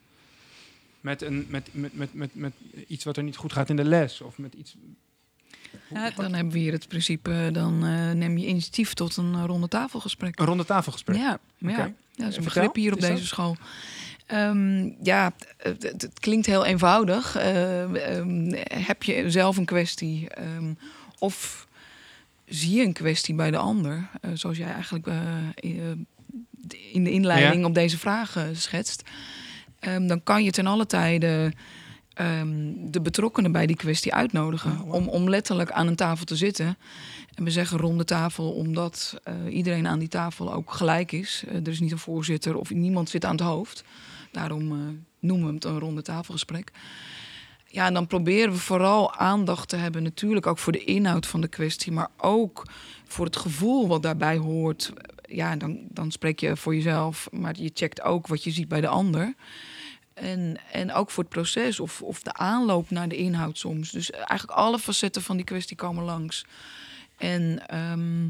[1.01, 2.53] Met, een, met, met, met, met, met
[2.87, 4.21] iets wat er niet goed gaat in de les.
[4.21, 4.75] Of met iets.
[5.89, 9.43] Ja, Dan hebben we hier het principe, dan eh, neem je initiatief tot een eh,
[9.45, 10.39] ronde tafelgesprek.
[10.39, 11.17] Een ronde tafelgesprek.
[11.17, 11.69] Ja, ja.
[11.69, 13.55] Ja, dat is een Vertel, begrip hier op deze school.
[14.31, 17.35] Ehm, ja, het, klinkt heel eenvoudig.
[17.35, 18.53] Ehm, ehm,
[18.85, 20.27] heb je zelf een kwestie
[21.19, 21.67] of
[22.45, 25.15] zie je een kwestie bij de ander, eh, zoals jij eigenlijk eh,
[25.55, 26.07] in
[26.91, 27.67] in de inleiding Ja.
[27.67, 29.03] op deze vraag eh, schetst,
[29.79, 31.53] dan kan je ten alle tijde
[32.75, 34.71] de betrokkenen bij die kwestie uitnodigen.
[34.71, 34.93] Oh, wow.
[34.93, 36.77] om, om letterlijk aan een tafel te zitten.
[37.35, 41.43] En we zeggen ronde tafel omdat eh, iedereen aan die tafel ook gelijk is.
[41.47, 43.83] Eh, er is niet een voorzitter of niemand zit aan het hoofd.
[44.31, 44.77] Daarom eh,
[45.19, 46.71] noemen we het een ronde tafelgesprek.
[47.65, 51.41] Ja, en dan proberen we vooral aandacht te hebben, natuurlijk ook voor de inhoud van
[51.41, 52.67] de kwestie, maar ook
[53.07, 54.93] voor het gevoel wat daarbij hoort.
[55.23, 58.81] Ja, dan, dan spreek je voor jezelf, maar je checkt ook wat je ziet bij
[58.81, 59.33] de ander.
[60.13, 63.91] En, en ook voor het proces of, of de aanloop naar de inhoud soms.
[63.91, 66.45] Dus eigenlijk alle facetten van die kwestie komen langs.
[67.17, 68.29] En ehm,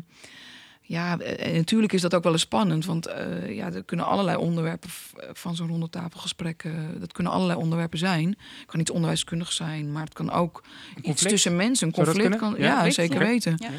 [0.92, 2.86] ja, en natuurlijk is dat ook wel eens spannend.
[2.86, 6.64] Want eh, ja, er kunnen allerlei onderwerpen v- van zo'n rondetafelgesprek...
[6.64, 8.28] eh, dat kunnen allerlei onderwerpen zijn.
[8.28, 10.64] Het kan niet onderwijskundig zijn, maar het kan ook
[11.02, 11.88] iets tussen mensen.
[11.88, 12.84] Een conflict kan, Ja?
[12.86, 13.28] ja, zeker ja.
[13.28, 13.56] weten.
[13.58, 13.70] Ja.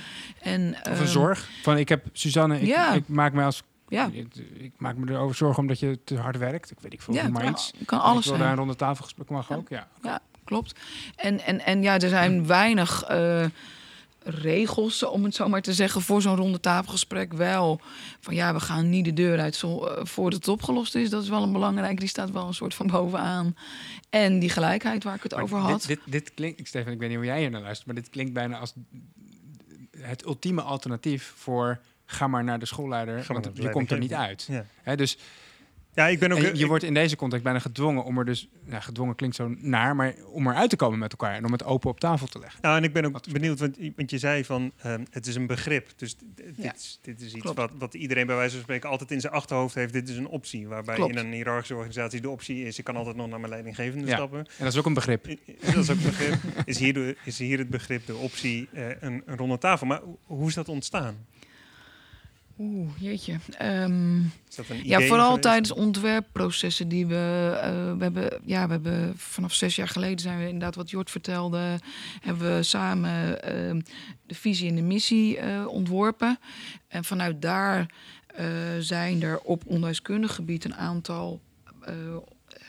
[0.43, 1.49] En, Of een ehm, zorg.
[1.63, 2.93] Van ik heb Suzanne, ik, Ja.
[2.93, 4.27] ik maak me als Ja, ik,
[4.59, 6.71] ik maak me erover zorgen omdat je te hard werkt.
[6.71, 7.73] Ik weet ik veel, ja maar het iets.
[7.87, 8.39] kan, alles zijn.
[8.39, 9.55] daar een ronde tafelgesprek mag Ja.
[9.57, 9.69] ook.
[9.69, 10.21] Ja.
[10.45, 10.81] klopt.
[11.17, 13.45] En, en, en ja, er zijn weinig eh,
[14.25, 17.33] regels, om het zo maar te zeggen, voor zo'n ronde tafelgesprek.
[17.33, 17.81] Wel
[18.21, 21.11] van ja, we gaan niet de deur uit zo, eh, voordat het opgelost is.
[21.11, 21.99] Dat is wel een belangrijk.
[21.99, 23.57] Die staat wel een soort van bovenaan.
[24.11, 25.85] En die gelijkheid waar ik het Maar over had.
[25.87, 27.97] Dit, dit, dit klinkt, ik Stefan, ik weet niet hoe jij hier naar luistert, maar
[27.97, 28.73] dit klinkt bijna als
[29.99, 34.47] het ultieme alternatief voor ga maar naar de schoolleider, want je komt er niet uit.
[34.49, 34.67] Ja.
[34.83, 35.19] Hè, dus
[35.95, 36.39] Ja, ik ben ook.
[36.39, 39.37] en je, ik- wordt in deze context bijna gedwongen om er dus, nou, gedwongen klinkt
[39.37, 42.27] zo naar, maar om eruit te komen met elkaar en om het open op tafel
[42.27, 42.59] te leggen.
[42.63, 45.35] Nou, en ik ben ook Wat benieuwd, want, want je zei van ehm, het is
[45.35, 45.89] een begrip.
[45.97, 46.75] Dus dit, Ja.
[46.75, 49.75] is, dit is iets wat, wat iedereen bij wijze van spreken altijd in zijn achterhoofd
[49.75, 49.93] heeft.
[49.93, 50.69] Dit is een optie.
[50.69, 51.13] Waarbij Klopt.
[51.13, 54.15] in een hiërarchische organisatie de optie is: ik kan altijd nog naar mijn leidinggevende Ja.
[54.15, 54.39] stappen.
[54.39, 55.25] En dat is ook een begrip.
[55.61, 56.39] Dat is ook een begrip.
[56.65, 59.87] Is hier, de, is hier het begrip, de optie, eh, een, een ronde tafel.
[59.87, 61.17] Maar ho- hoe is dat ontstaan?
[62.63, 63.37] Oeh, jeetje.
[63.59, 64.21] Ehm,
[64.83, 65.43] Ja, vooral geweest?
[65.43, 68.41] tijdens ontwerpprocessen die we, eh, we hebben.
[68.45, 71.79] Ja, we hebben vanaf zes jaar geleden zijn we inderdaad wat Jort vertelde,
[72.21, 73.81] hebben we samen ehm,
[74.27, 76.39] de visie en de missie eh, ontworpen.
[76.89, 77.87] En vanuit daar
[78.27, 78.47] eh,
[78.79, 81.41] zijn er op onderwijskundig gebied een aantal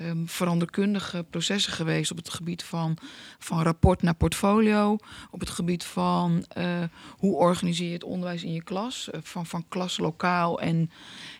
[0.03, 2.97] eh, ehm, veranderkundige processen geweest op het gebied van,
[3.39, 4.97] van rapport naar portfolio,
[5.31, 6.83] op het gebied van eh,
[7.17, 10.91] hoe organiseer je het onderwijs in je klas, eh, van, van klas lokaal en,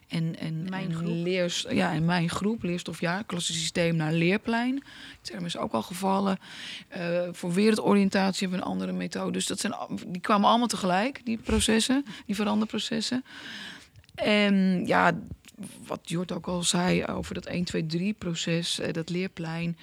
[0.08, 1.08] en, en, Mijn en groep.
[1.08, 4.74] leers, ja, en mijn groep, leerstofjaar, klassensysteem naar leerplein.
[4.74, 4.84] Die
[5.22, 6.40] term is ook al gevallen.
[6.88, 9.32] Eh, voor wereldoriëntatie hebben we een andere methode.
[9.32, 9.74] Dus dat zijn,
[10.08, 13.24] die kwamen allemaal tegelijk, die processen, die veranderprocessen.
[14.16, 15.12] En ja,
[15.88, 19.78] wat Jort ook al zei over dat 1, 2, 3 proces, eh, dat leerplein.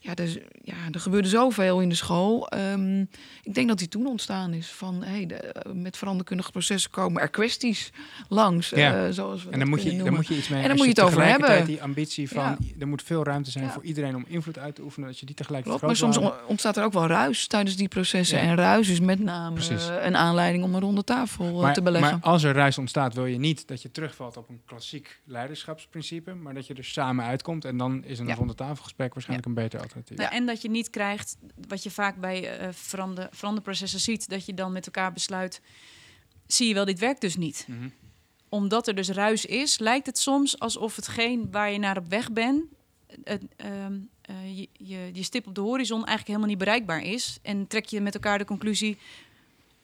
[0.00, 2.48] Ja, er, ja, er gebeurde zoveel in de school.
[2.48, 3.00] Ehm,
[3.42, 7.22] ik denk dat die toen ontstaan is van hey, de, eh, met veranderkundige processen komen
[7.22, 7.90] er kwesties
[8.28, 8.68] langs.
[8.70, 9.06] Ja.
[9.06, 10.62] eh, zoals we En dan moet, je, dan moet je iets mee.
[10.62, 11.64] En dan moet je het over hebben.
[11.66, 12.56] Die ambitie van Ja.
[12.78, 15.08] er moet veel ruimte zijn voor iedereen om invloed uit te oefenen.
[15.08, 17.88] Dat je die tegelijk Klopt, maar soms on- ontstaat er ook wel ruis tijdens die
[17.88, 18.38] processen.
[18.40, 19.88] En ruis is met name Precies.
[20.02, 22.10] een aanleiding om een ronde tafel maar, te beleggen.
[22.20, 26.34] maar als er ruis ontstaat, wil je niet dat je terugvalt op een klassiek leiderschapsprincipe,
[26.34, 27.64] maar dat je er samen uitkomt.
[27.64, 28.34] En dan is een Ja.
[28.34, 30.18] ronde tafelgesprek waarschijnlijk een beter alternatief.
[30.18, 31.36] Ja, en dat je niet krijgt
[31.68, 35.60] wat je vaak bij eh verander, veranderprocessen ziet, dat je dan met elkaar besluit,
[36.46, 37.66] zie je wel, dit werkt dus niet.
[37.68, 37.88] Mhm.
[38.48, 42.32] Omdat er dus ruis is, lijkt het soms alsof hetgeen waar je naar op weg
[42.32, 42.64] bent,
[43.24, 47.38] het, ehm, eh, je, je, je stip op de horizon eigenlijk helemaal niet bereikbaar is.
[47.42, 48.98] En trek je met elkaar de conclusie,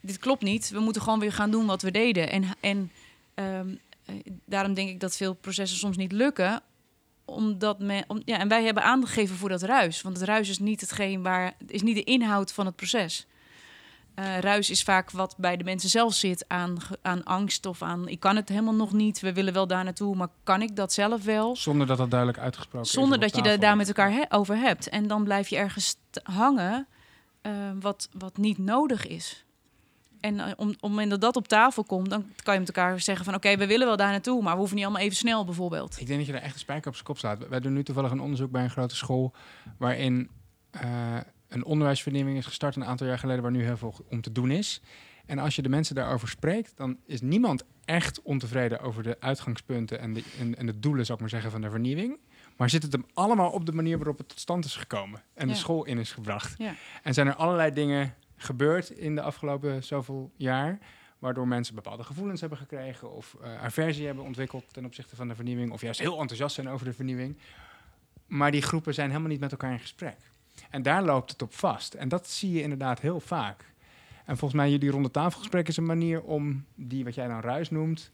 [0.00, 2.30] dit klopt niet, we moeten gewoon weer gaan doen wat we deden.
[2.30, 2.90] En, en
[3.34, 3.74] ehm, eh,
[4.46, 6.60] daarom denk ik dat veel processen soms niet lukken,
[7.24, 10.02] omdat men, om, ja, en wij hebben aandacht gegeven voor dat ruis.
[10.02, 13.26] Want het ruis is niet hetgeen waar, is niet de inhoud van het proces.
[14.14, 18.08] Eh, ruis is vaak wat bij de mensen zelf zit aan, aan angst of aan
[18.08, 19.20] ik kan het helemaal nog niet.
[19.20, 21.56] We willen wel daar naartoe, maar kan ik dat zelf wel?
[21.56, 22.92] Zonder dat dat duidelijk uitgesproken is.
[22.94, 24.88] Zonder dat je er daar met elkaar he- over hebt.
[24.88, 26.86] En dan blijf je ergens hangen
[27.40, 29.44] eh, wat, wat niet nodig is.
[30.20, 32.68] En eh, om, op het moment dat dat op tafel komt, dan kan je met
[32.68, 35.16] elkaar zeggen van oké, we willen wel daar naartoe, maar we hoeven niet allemaal even
[35.16, 36.00] snel bijvoorbeeld.
[36.00, 37.48] Ik denk dat je daar echt een spijker op zijn kop slaat.
[37.48, 39.34] Wij doen nu toevallig een onderzoek bij een grote school
[39.78, 40.30] waarin
[40.70, 41.16] eh,
[41.48, 44.50] een onderwijsvernieuwing is gestart een aantal jaar geleden, waar nu heel veel om te doen
[44.50, 44.80] is.
[45.26, 50.00] En als je de mensen daarover spreekt, dan is niemand echt ontevreden over de uitgangspunten
[50.00, 52.18] en de, en, en de doelen, zou ik maar zeggen, van de vernieuwing.
[52.56, 55.46] Maar zit het hem allemaal op de manier waarop het tot stand is gekomen en
[55.46, 55.52] Ja.
[55.52, 56.54] de school in is gebracht.
[56.58, 56.74] Ja.
[57.02, 60.78] En zijn er allerlei dingen gebeurd in de afgelopen zoveel jaar,
[61.18, 65.34] waardoor mensen bepaalde gevoelens hebben gekregen of eh, aversie hebben ontwikkeld ten opzichte van de
[65.34, 67.36] vernieuwing, of juist heel enthousiast zijn over de vernieuwing.
[68.26, 70.16] Maar die groepen zijn helemaal niet met elkaar in gesprek.
[70.70, 71.94] En daar loopt het op vast.
[71.94, 73.64] En dat zie je inderdaad heel vaak.
[74.24, 77.70] En volgens mij jullie ronde tafelgesprek is een manier om die, wat jij dan ruis
[77.70, 78.08] noemt,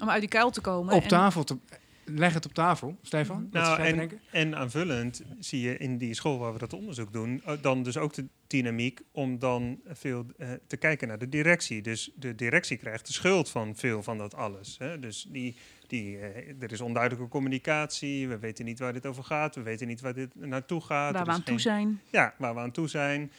[0.00, 0.94] Om uit die kuil te komen.
[0.94, 1.56] op en- tafel te...
[2.04, 3.48] leg het op tafel, Stefan.
[3.50, 7.54] Nou, en, en aanvullend zie je in die school waar we dat onderzoek doen, eh,
[7.60, 11.82] dan dus ook de dynamiek om dan veel eh, te kijken naar de directie.
[11.82, 14.76] Dus de directie krijgt de schuld van veel van dat alles.
[14.78, 14.98] Hè.
[14.98, 19.54] Dus die, die, eh, er is onduidelijke communicatie, we weten niet waar dit over gaat,
[19.54, 21.12] we weten niet waar dit naartoe gaat.
[21.12, 22.00] waar we aan toe zijn.
[22.10, 23.32] Ja, waar we aan toe zijn.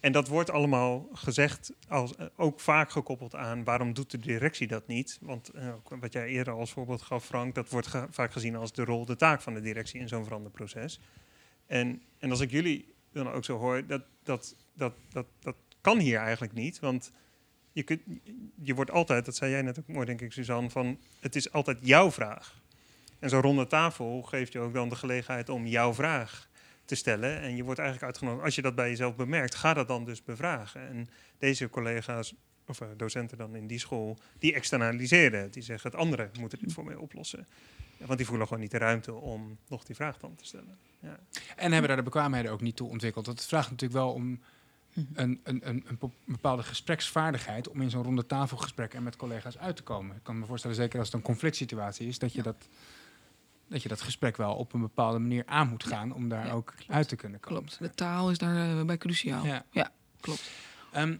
[0.00, 4.66] En dat wordt allemaal gezegd, als, eh, ook vaak gekoppeld aan waarom doet de directie
[4.66, 5.18] dat niet?
[5.20, 8.84] Want eh, wat jij eerder als voorbeeld gaf, Frank, dat wordt vaak gezien als de
[8.84, 11.00] rol, de taak van de directie in zo'n veranderproces.
[11.66, 15.98] En, en als ik jullie dan ook zo hoor, dat, dat, dat, dat, dat kan
[15.98, 16.78] hier eigenlijk niet.
[16.78, 17.12] Want
[17.72, 18.00] je, kunt,
[18.62, 21.52] je wordt altijd, dat zei jij net ook mooi, denk ik, Suzanne, van het is
[21.52, 22.62] altijd jouw vraag.
[23.18, 26.49] En zo'n ronde tafel geeft je ook dan de gelegenheid om jouw vraag
[26.90, 27.40] te stellen.
[27.40, 30.22] En je wordt eigenlijk uitgenodigd, als je dat bij jezelf bemerkt, ga dat dan dus
[30.22, 30.88] bevragen.
[30.88, 32.34] En deze collega's,
[32.66, 35.40] of eh, docenten dan in die school, die externaliseren.
[35.40, 35.52] het.
[35.52, 37.46] Die zeggen, het andere moeten dit voor mij oplossen.
[37.96, 40.78] Ja, want die voelen gewoon niet de ruimte om nog die vraag dan te stellen.
[41.00, 41.20] Ja.
[41.56, 43.24] En hebben daar de bekwaamheden ook niet toe ontwikkeld.
[43.24, 44.40] Dat het vraagt natuurlijk wel om
[44.92, 45.00] Hm.
[45.14, 49.76] een, een, een, een bepaalde gespreksvaardigheid om in zo'n ronde tafelgesprek en met collega's uit
[49.76, 50.16] te komen.
[50.16, 52.68] Ik kan me voorstellen, zeker als het een conflict situatie is, dat je, dat,
[53.70, 56.52] dat, je dat gesprek wel op een bepaalde manier aan moet gaan om daar Ja,
[56.52, 56.92] ook klopt.
[56.92, 57.58] uit te kunnen komen.
[57.64, 57.78] Klopt.
[57.78, 59.44] De taal is daarbij bij cruciaal.
[59.46, 59.64] Ja.
[59.70, 59.90] Ja,
[60.20, 60.50] klopt.
[60.92, 61.16] Ehm,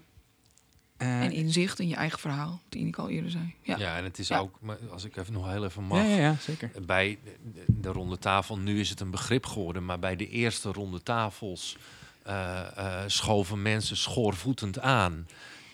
[0.96, 3.54] eh, En inzicht in je eigen verhaal, wat Ineke al eerder zei.
[3.62, 3.76] Ja.
[3.78, 4.38] Ja, en het is Ja.
[4.38, 6.70] ook, maar als ik even nog heel even mag, ja, ja, ja, zeker.
[6.86, 7.18] bij
[7.54, 11.02] de, de ronde tafel, nu is het een begrip geworden, maar bij de eerste ronde
[11.02, 11.76] tafels
[12.22, 15.26] eh, eh, schoven mensen schoorvoetend aan.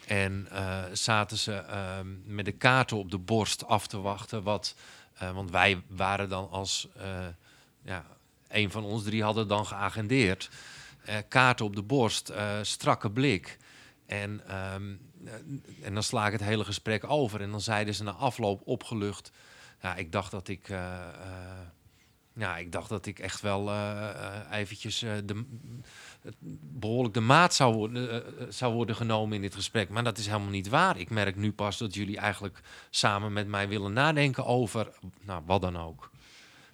[0.06, 4.42] En eh, zaten ze ehm, met de kaarten op de borst af te wachten.
[4.42, 4.74] Wat,
[5.16, 7.26] eh, want wij waren dan als, eh,
[7.82, 8.04] ja,
[8.48, 10.50] een van ons drie hadden dan geagendeerd.
[11.04, 13.58] Eh, kaarten op de borst, strakke blik.
[14.06, 14.94] En, ehm,
[15.24, 15.32] eh,
[15.82, 17.40] en dan sla ik het hele gesprek over.
[17.40, 19.30] En dan zeiden ze na afloop opgelucht.
[19.82, 20.68] Ja, ik dacht dat ik.
[22.32, 23.72] ja, ik dacht dat ik echt wel
[24.50, 25.44] eventjes de,
[26.60, 29.88] behoorlijk de maat zou worden, eh, eh, zou worden genomen in dit gesprek.
[29.88, 30.98] Maar dat is helemaal niet waar.
[30.98, 32.60] Ik merk nu pas dat jullie eigenlijk
[32.90, 34.88] samen met mij willen nadenken over.
[35.24, 36.10] Nou, wat dan ook.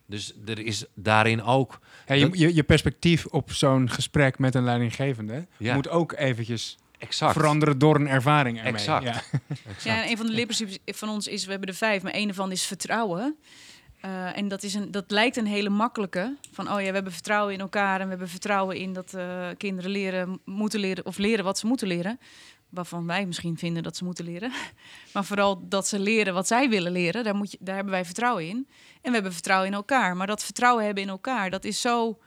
[0.07, 1.80] Dus er is daarin ook.
[2.07, 5.74] Ja, je, je, je perspectief op zo'n gesprek met een leidinggevende Ja.
[5.74, 7.32] moet ook eventjes Exact.
[7.32, 8.72] veranderen door een ervaring ermee.
[8.72, 9.05] Exact.
[9.05, 9.22] Ja.
[9.48, 9.82] exact.
[9.82, 12.28] Ja, en een van de leerprincipes van ons is, we hebben er vijf, maar een
[12.28, 13.36] ervan is vertrouwen.
[14.03, 16.36] Eh, en dat, is een, dat lijkt een hele makkelijke.
[16.53, 19.48] Van, oh ja, we hebben vertrouwen in elkaar en we hebben vertrouwen in dat eh,
[19.57, 22.20] kinderen leren, moeten leren of leren wat ze moeten leren.
[22.68, 24.53] Waarvan wij misschien vinden dat ze moeten leren.
[25.12, 28.05] Maar vooral dat ze leren wat zij willen leren, daar, moet je, daar hebben wij
[28.05, 28.68] vertrouwen in.
[29.00, 30.16] En we hebben vertrouwen in elkaar.
[30.16, 32.18] Maar dat vertrouwen hebben in elkaar, dat is zo,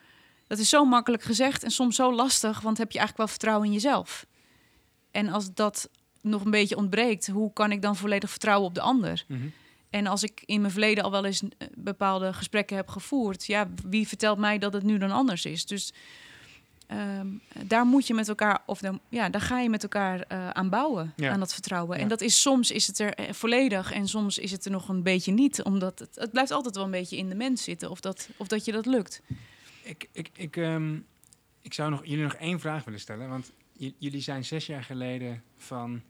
[0.47, 3.67] dat is zo makkelijk gezegd en soms zo lastig, want heb je eigenlijk wel vertrouwen
[3.67, 4.25] in jezelf.
[5.11, 5.89] En als dat
[6.21, 9.25] nog een beetje ontbreekt, hoe kan ik dan volledig vertrouwen op de ander?
[9.27, 9.47] Mhm.
[9.89, 13.67] En als ik in mijn verleden al wel eens eh, bepaalde gesprekken heb gevoerd, ja,
[13.89, 15.65] wie vertelt mij dat het nu dan anders is?
[15.65, 15.93] Dus
[16.87, 17.27] ehm,
[17.65, 20.69] daar moet je met elkaar, of dan, ja, daar ga je met elkaar eh, aan
[20.69, 21.31] bouwen, Ja.
[21.31, 21.97] aan dat vertrouwen.
[21.97, 22.03] Ja.
[22.03, 24.89] En dat is soms is het er eh, volledig en soms is het er nog
[24.89, 27.89] een beetje niet, omdat het, het blijft altijd wel een beetje in de mens zitten,
[27.89, 29.21] of dat, of dat je dat lukt.
[29.83, 30.95] Ik, ik, ik, ehm,
[31.61, 33.29] ik zou nog, jullie nog één vraag willen stellen.
[33.29, 33.51] Want
[33.97, 36.01] jullie zijn zes jaar geleden van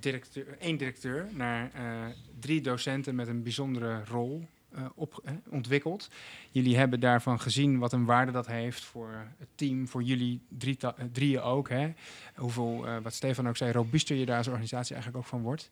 [0.00, 2.06] directeur, één directeur naar eh,
[2.40, 6.08] drie docenten met een bijzondere rol eh, op, eh, ontwikkeld.
[6.50, 10.76] Jullie hebben daarvan gezien wat een waarde dat heeft voor het team, voor jullie drie
[10.80, 11.68] eh, drieën ook.
[11.68, 11.92] Hè?
[12.36, 15.70] Hoeveel, eh, wat Stefan ook zei, robuuster je daar als organisatie eigenlijk ook van wordt.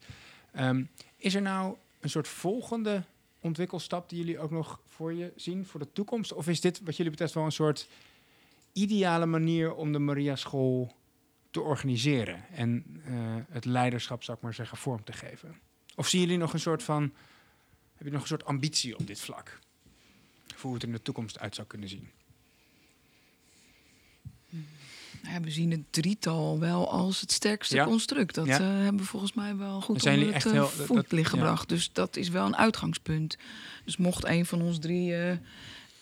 [0.53, 0.85] Ehm,
[1.17, 3.03] is er nou een soort volgende
[3.41, 6.33] ontwikkelstap die jullie ook nog voor je zien voor de toekomst?
[6.33, 7.89] Of is dit wat jullie betreft wel een soort
[8.73, 10.93] ideale manier om de Maria School
[11.51, 13.15] te organiseren en eh,
[13.51, 15.59] het leiderschap, zou ik maar zeggen, vorm te geven?
[15.97, 17.03] Of zien jullie nog een soort van,
[17.97, 19.59] heb je nog een soort ambitie op dit vlak?
[20.47, 22.09] Voor hoe het er in de toekomst uit zou kunnen zien?
[25.23, 27.85] Ja, we zien het drietal wel als het sterkste Ja.
[27.85, 28.35] construct.
[28.35, 28.59] Dat Ja.
[28.59, 31.39] eh, hebben we volgens mij wel goed zijn onder het echt eh, heel- voetlicht dat-
[31.39, 31.69] gebracht.
[31.69, 33.37] Dus dat is wel een uitgangspunt.
[33.85, 35.15] Dus mocht een van ons drie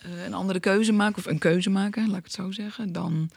[0.03, 3.30] een andere keuze maken, of een keuze maken, laat ik het zo zeggen, dan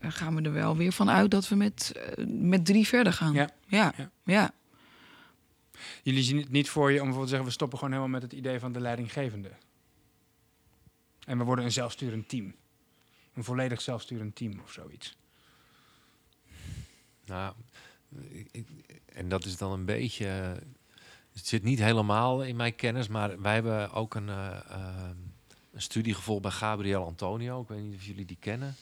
[0.00, 3.32] gaan we er wel weer van uit dat we met, eh, met drie verder gaan.
[3.32, 3.50] Ja.
[3.66, 3.92] ja.
[3.96, 4.10] Ja.
[4.24, 4.50] ja.
[6.02, 8.22] Jullie zien het niet voor je om bijvoorbeeld te zeggen, we stoppen gewoon helemaal met
[8.30, 9.50] het idee van de leidinggevende.
[11.26, 12.54] En we worden een zelfsturend team.
[13.34, 15.16] Een volledig zelfsturend team of zoiets.
[17.26, 17.54] Nou,
[18.28, 18.68] ik- ik-
[19.12, 20.26] en dat is dan een beetje.
[20.26, 20.52] eh,
[21.32, 25.14] Het zit niet helemaal in mijn kennis, maar wij hebben ook een, eh, ehm,
[25.72, 27.60] een studie gevolgd bij Gabriel Antonio.
[27.62, 28.74] Ik weet niet of jullie die kennen.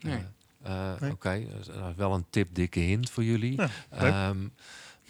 [0.00, 0.24] Nee.
[0.62, 1.10] Eh, eh, Nee.
[1.10, 3.60] Oké, dat is, eh, wel een tip, dikke hint voor jullie.
[3.60, 3.68] Ja.
[3.90, 4.48] Ehm,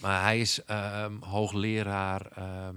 [0.01, 2.76] maar hij is ehm, hoogleraar ehm,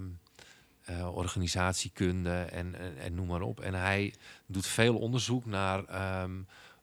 [0.82, 3.60] eh, organisatiekunde en, en, en noem maar op.
[3.60, 4.14] En hij
[4.46, 6.32] doet veel onderzoek naar ehm,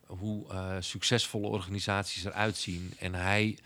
[0.07, 2.95] hoe eh, succesvolle organisaties eruit zien.
[2.99, 3.59] En hij,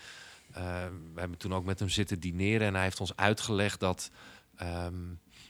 [1.14, 4.10] we hebben toen ook met hem zitten dineren en hij heeft ons uitgelegd dat
[4.56, 4.94] ehm,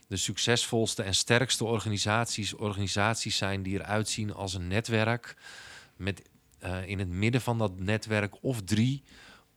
[0.06, 5.36] de succesvolste en sterkste organisaties organisaties zijn die eruit zien als een netwerk
[5.96, 6.22] met
[6.58, 9.02] eh, in het midden van dat netwerk of drie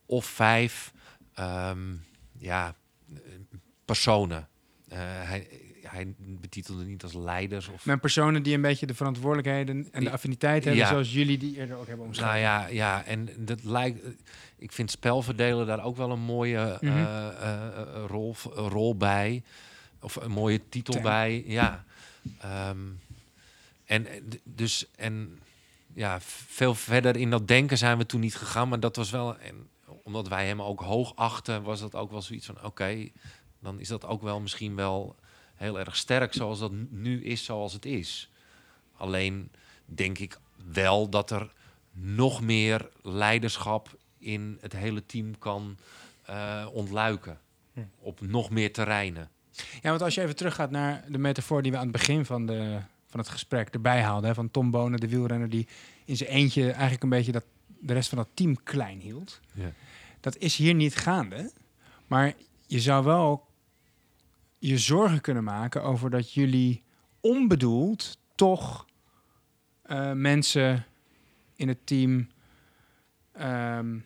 [0.05, 0.93] of vijf
[1.33, 1.93] ehm,
[2.37, 2.75] ja,
[3.85, 4.47] personen.
[4.87, 5.47] Eh, hij,
[5.81, 10.11] hij betitelde niet als leiders of Met personen die een beetje de verantwoordelijkheden en de
[10.11, 10.87] affiniteit hebben, Ja.
[10.89, 12.31] zoals jullie die eerder ook hebben omschreven.
[12.31, 13.99] Nou ja, ja, en dat lijkt.
[14.57, 16.97] Ik vind spelverdelen daar ook wel een mooie Mhm.
[16.97, 19.43] eh, rol, rol bij.
[20.01, 21.43] Of een mooie titel bij.
[21.45, 21.83] Ja.
[22.39, 22.77] Ehm,
[23.85, 24.07] en
[24.43, 25.39] dus en
[25.97, 28.69] ja, veel verder in dat denken zijn we toen niet gegaan.
[28.69, 29.37] Maar dat was wel.
[29.37, 29.69] En
[30.03, 33.09] omdat wij hem ook hoog achten, was dat ook wel zoiets van: oké,
[33.59, 35.15] dan is dat ook wel misschien wel
[35.55, 38.29] heel erg sterk zoals dat nu is, zoals het is.
[38.97, 39.51] Alleen
[39.85, 40.39] denk ik
[40.73, 41.53] wel dat er
[41.91, 45.77] nog meer leiderschap in het hele team kan
[46.25, 47.39] eh, ontluiken.
[47.73, 47.79] Hm.
[47.99, 49.29] Op nog meer terreinen.
[49.81, 52.45] Ja, want als je even teruggaat naar de metafoor die we aan het begin van,
[52.45, 54.29] de, van het gesprek erbij haalden.
[54.29, 55.67] Hè, van Tom Bonen, de wielrenner die
[56.05, 57.45] in zijn eentje eigenlijk een beetje dat,
[57.79, 59.39] de rest van dat team klein hield.
[59.51, 59.71] Ja.
[60.19, 61.51] Dat is hier niet gaande.
[62.07, 62.33] Maar
[62.65, 63.47] je zou wel
[64.59, 66.83] je zorgen kunnen maken over dat jullie
[67.19, 68.85] onbedoeld toch
[69.81, 70.85] eh, mensen
[71.55, 72.27] in het team.
[73.31, 73.99] ehm,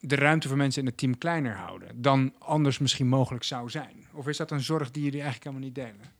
[0.00, 4.06] de ruimte voor mensen in het team kleiner houden dan anders misschien mogelijk zou zijn?
[4.12, 6.17] Of is dat een zorg die jullie eigenlijk helemaal niet delen?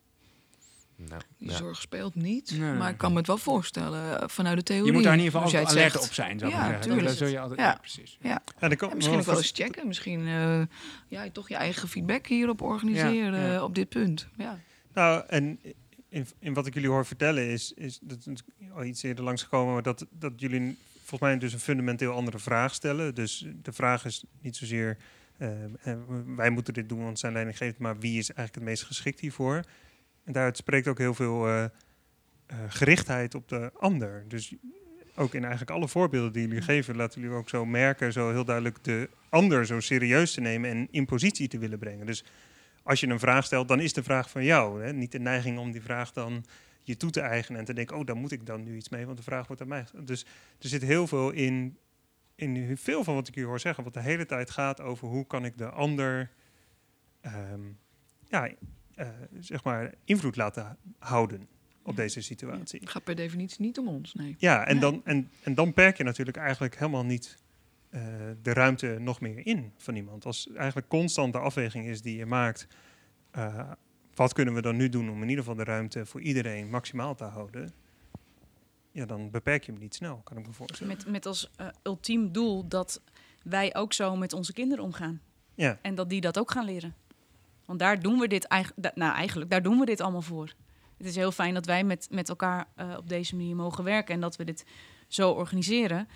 [1.09, 1.57] Nou, Die ja.
[1.57, 2.73] zorg speelt niet, Nee, nee.
[2.73, 4.87] maar ik kan me het wel voorstellen eh, vanuit de theorie.
[4.87, 6.07] Je moet daar in ieder geval alert zegt.
[6.07, 6.87] op zijn, zou ik Ja, maar zeggen.
[6.91, 7.09] tuurlijk.
[7.09, 7.67] Dat zul je altijd, Ja.
[7.67, 7.75] ja.
[7.81, 8.19] precies.
[8.21, 8.43] Ja.
[8.61, 9.87] Ja, dan kan- Ja, misschien ook wel eens checken.
[9.87, 10.63] Misschien eh,
[11.09, 13.65] ja, toch je eigen feedback hierop organiseren Ja, ja.
[13.65, 14.29] op dit punt.
[14.37, 14.59] Ja.
[14.95, 15.61] Nou, en
[16.09, 18.43] in, in wat ik jullie hoor vertellen is, is dat is
[18.75, 22.75] al iets eerder langsgekomen, maar dat, dat jullie volgens mij dus een fundamenteel andere vraag
[22.75, 23.15] stellen.
[23.15, 24.97] Dus de vraag is niet zozeer,
[25.37, 25.97] eh, eh,
[26.37, 29.65] wij moeten dit doen, want zijn leidinggevend, maar wie is eigenlijk het meest geschikt hiervoor?
[30.29, 31.71] En daaruit spreekt ook heel veel eh, eh,
[32.69, 34.25] gerichtheid op de ander.
[34.27, 34.55] Dus
[35.15, 38.45] ook in eigenlijk alle voorbeelden die jullie geven, laten jullie ook zo merken, zo heel
[38.45, 42.07] duidelijk de ander zo serieus te nemen en in positie te willen brengen.
[42.07, 42.25] Dus
[42.83, 44.83] als je een vraag stelt, dan is de vraag van jou.
[44.83, 44.93] Hè?
[44.93, 46.45] Niet de neiging om die vraag dan
[46.83, 49.07] je toe te eigenen en te denken, oh, daar moet ik dan nu iets mee,
[49.07, 49.85] want de vraag wordt aan mij.
[49.95, 50.23] Dus
[50.59, 51.79] er zit heel veel in,
[52.35, 55.27] in veel van wat ik u hoor zeggen, wat de hele tijd gaat over hoe
[55.27, 56.31] kan ik de ander,
[57.21, 57.61] ehm,
[58.29, 58.51] ja,
[59.41, 61.49] zeg maar, invloed laten houden
[61.83, 62.03] op Ja.
[62.03, 62.81] deze situatie.
[62.81, 64.35] Het gaat per definitie niet om ons, nee.
[64.39, 64.81] Ja, en, Nee.
[64.81, 67.37] dan, en, en dan perk je natuurlijk eigenlijk helemaal niet
[67.91, 68.03] eh,
[68.43, 70.25] de ruimte nog meer in van iemand.
[70.25, 72.67] Als eigenlijk constant de afweging is die je maakt,
[73.31, 73.71] eh,
[74.15, 77.15] wat kunnen we dan nu doen om in ieder geval de ruimte voor iedereen maximaal
[77.15, 77.73] te houden?
[78.93, 80.97] Ja, dan beperk je hem niet snel, kan ik me voorstellen.
[80.97, 83.01] Met, met als eh, ultiem doel dat
[83.43, 85.21] wij ook zo met onze kinderen omgaan.
[85.55, 85.79] Ja.
[85.83, 86.95] En dat die dat ook gaan leren.
[87.69, 90.53] Want daar doen we dit eigenlijk, nou eigenlijk, daar doen we dit allemaal voor.
[90.97, 94.15] Het is heel fijn dat wij met, met elkaar eh, op deze manier mogen werken
[94.15, 94.65] en dat we dit
[95.09, 96.09] zo organiseren.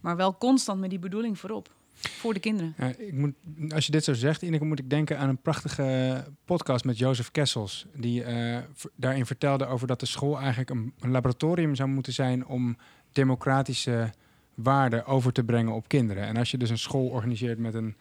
[0.00, 1.70] Maar wel constant met die bedoeling voorop.
[1.92, 2.74] Voor de kinderen.
[2.78, 3.34] Ja, ik moet,
[3.68, 7.30] als je dit zo zegt, Ineke, moet ik denken aan een prachtige podcast met Jozef
[7.30, 7.86] Kessels.
[7.94, 8.58] Die eh,
[8.96, 12.76] daarin vertelde over dat de school eigenlijk een, een laboratorium zou moeten zijn om
[13.12, 14.12] democratische
[14.54, 16.22] waarden over te brengen op kinderen.
[16.22, 17.96] En als je dus een school organiseert met een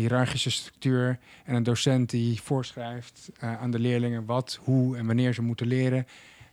[0.00, 5.34] hiërarchische structuur en een docent die voorschrijft eh, aan de leerlingen wat, hoe en wanneer
[5.34, 6.06] ze moeten leren,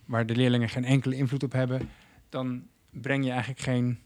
[0.06, 1.90] waar de leerlingen geen enkele invloed op hebben,
[2.30, 4.00] dan breng je eigenlijk geen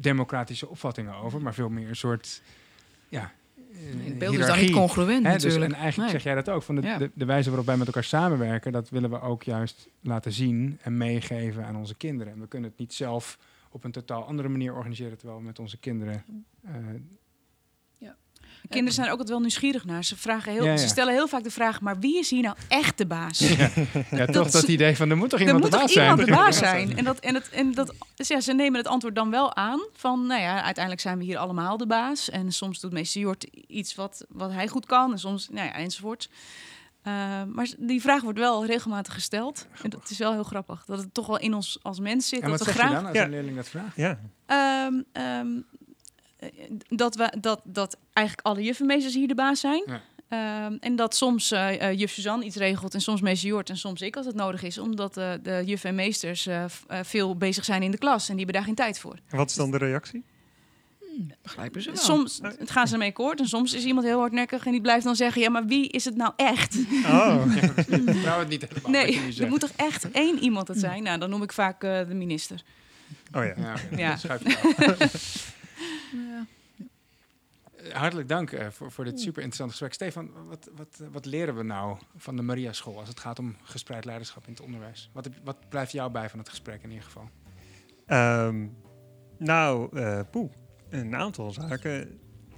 [0.00, 2.42] democratische opvattingen over, maar veel meer een soort
[3.08, 5.72] ja, eh, Het beeld is dan niet congruent dus, natuurlijk.
[5.72, 6.20] en eigenlijk Nee.
[6.20, 6.62] zeg jij dat ook.
[6.62, 6.98] Van de, Ja.
[6.98, 10.78] de, de wijze waarop wij met elkaar samenwerken, dat willen we ook juist laten zien
[10.82, 12.32] en meegeven aan onze kinderen.
[12.32, 13.38] En we kunnen het niet zelf
[13.70, 16.24] op een totaal andere manier organiseren, terwijl we met onze kinderen.
[16.64, 16.72] eh,
[18.68, 20.04] Kinderen zijn er ook altijd wel nieuwsgierig naar.
[20.04, 20.76] Ze, vragen heel, Ja, ja.
[20.76, 23.38] ze stellen heel vaak de vraag, maar wie is hier nou echt de baas?
[24.10, 26.10] ja, toch dat idee van er moet toch iemand moet de toch baas zijn.
[26.10, 26.96] iemand de baas zijn?
[26.96, 29.80] En, dat, en, het, en dat, dus ja, ze nemen het antwoord dan wel aan
[29.92, 32.30] van, nou ja, uiteindelijk zijn we hier allemaal de baas.
[32.30, 35.72] En soms doet meester Jort iets wat, wat hij goed kan en soms, nou ja,
[35.72, 36.28] enzovoort.
[37.02, 37.12] Eh,
[37.52, 39.66] maar die vraag wordt wel regelmatig gesteld.
[39.82, 42.40] En dat is wel heel grappig, dat het toch wel in ons als mens zit.
[42.40, 43.24] En wat dat we zeg je graag dan als Ja.
[43.24, 43.96] een leerling dat vraagt?
[43.96, 45.62] Ja, Ehm, ehm, eh,
[46.88, 49.82] dat, we, dat, dat eigenlijk alle juffenmeesters hier de baas zijn.
[49.86, 50.00] Ja.
[50.28, 53.76] Ehm, en dat soms eh eh, juf Suzanne iets regelt en soms meester Jort en
[53.76, 54.78] soms ik als het nodig is.
[54.78, 58.36] Omdat eh, de juffen en meesters eh, eh, veel bezig zijn in de klas en
[58.36, 59.16] die hebben daar geen tijd voor.
[59.28, 60.24] en wat is dan de reactie?
[61.00, 61.98] Hmm, begrijpen ze wel.
[61.98, 65.04] Soms het gaan ze ermee akkoord en soms is iemand heel hardnekkig en die blijft
[65.04, 66.76] dan zeggen: Ja, maar wie is het nou echt?
[67.04, 67.44] Oh,
[67.76, 68.90] Ik vertrouw het niet helemaal.
[68.90, 71.02] Nee, er moet toch echt één iemand het zijn?
[71.02, 72.62] Nou, dan noem ik vaak eh, de minister.
[73.34, 73.74] oh ja.
[73.96, 74.18] Ja.
[76.12, 76.46] Ja.
[77.92, 79.92] Hartelijk dank eh, voor, voor dit super interessante gesprek.
[79.92, 83.56] Stefan, wat, wat, wat leren we nou van de Maria School als het gaat om
[83.62, 85.10] gespreid leiderschap in het onderwijs?
[85.12, 87.30] Wat, heb- wat blijft jou bij van het gesprek in ieder geval?
[88.06, 88.66] Ehm,
[89.38, 90.50] nou, eh poeh,
[90.88, 92.00] een aantal zaken.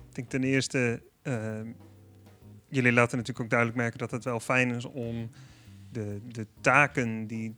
[0.09, 1.73] Ik denk ten eerste, ehm,
[2.69, 5.31] jullie laten natuurlijk ook duidelijk merken dat het wel fijn is om
[5.93, 7.57] de, de taken die,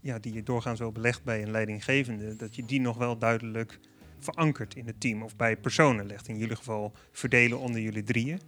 [0.00, 3.78] ja, die je doorgaans wel belegt bij een leidinggevende, dat je die nog wel duidelijk
[4.24, 6.28] verankert in het team of bij personen legt.
[6.28, 8.40] In jullie geval verdelen onder jullie drieën.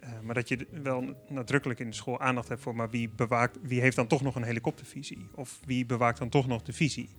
[0.00, 3.58] Eh, maar dat je wel nadrukkelijk in de school aandacht hebt voor, maar wie, bewaakt,
[3.62, 5.28] wie heeft dan toch nog een helikoptervisie?
[5.34, 7.10] Of wie bewaakt dan toch nog de visie?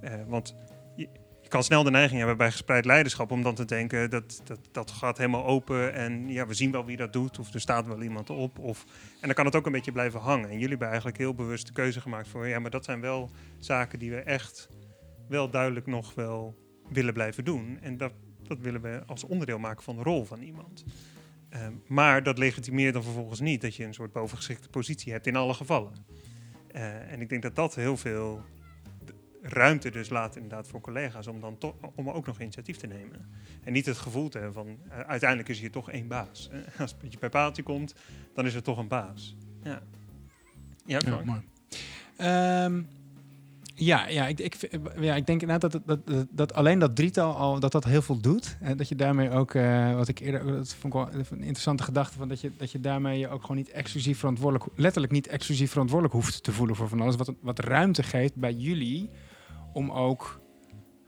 [0.00, 0.54] Eh, want
[0.96, 1.08] je,
[1.40, 4.58] je kan snel de neiging hebben bij gespreid leiderschap om dan te denken dat dat,
[4.72, 7.86] dat gaat helemaal open en ja, we zien wel wie dat doet of er staat
[7.86, 8.58] wel iemand op.
[8.58, 8.84] Of,
[9.20, 10.48] en dan kan het ook een beetje blijven hangen.
[10.48, 13.30] En jullie hebben eigenlijk heel bewust de keuze gemaakt voor ja, maar dat zijn wel
[13.58, 14.68] zaken die we echt
[15.28, 16.56] wel duidelijk nog wel
[16.90, 17.78] willen blijven doen.
[17.80, 18.12] En dat,
[18.42, 20.84] dat willen we als onderdeel maken van de rol van iemand.
[21.48, 25.36] Ehm, maar dat legitimeert dan vervolgens niet dat je een soort bovengeschikte positie hebt in
[25.36, 25.92] alle gevallen.
[26.66, 28.44] Eh, en ik denk dat dat heel veel
[29.42, 33.30] ruimte dus laat inderdaad voor collega's om dan toch om ook nog initiatief te nemen.
[33.64, 36.48] En niet het gevoel te hebben van eh, uiteindelijk is hier toch één baas.
[36.52, 37.94] Eh, als het een beetje bij paaltje komt,
[38.34, 39.36] dan is er toch een baas.
[39.62, 39.82] Ja.
[40.84, 41.24] Ja, Frank?
[41.24, 41.40] mooi.
[42.16, 42.82] Ehm,
[43.80, 44.54] ja, ja, ik, ik,
[45.00, 48.20] ja, ik denk inderdaad dat, dat, dat, alleen dat drietal al dat dat heel veel
[48.20, 48.56] doet.
[48.60, 51.82] En dat je daarmee ook, eh, wat ik eerder, dat vond ik wel een interessante
[51.82, 55.26] gedachte, van dat je, dat je daarmee je ook gewoon niet exclusief verantwoordelijk, letterlijk niet
[55.26, 57.16] exclusief verantwoordelijk hoeft te voelen voor van alles.
[57.16, 59.10] Wat, wat ruimte geeft bij jullie
[59.72, 60.40] om ook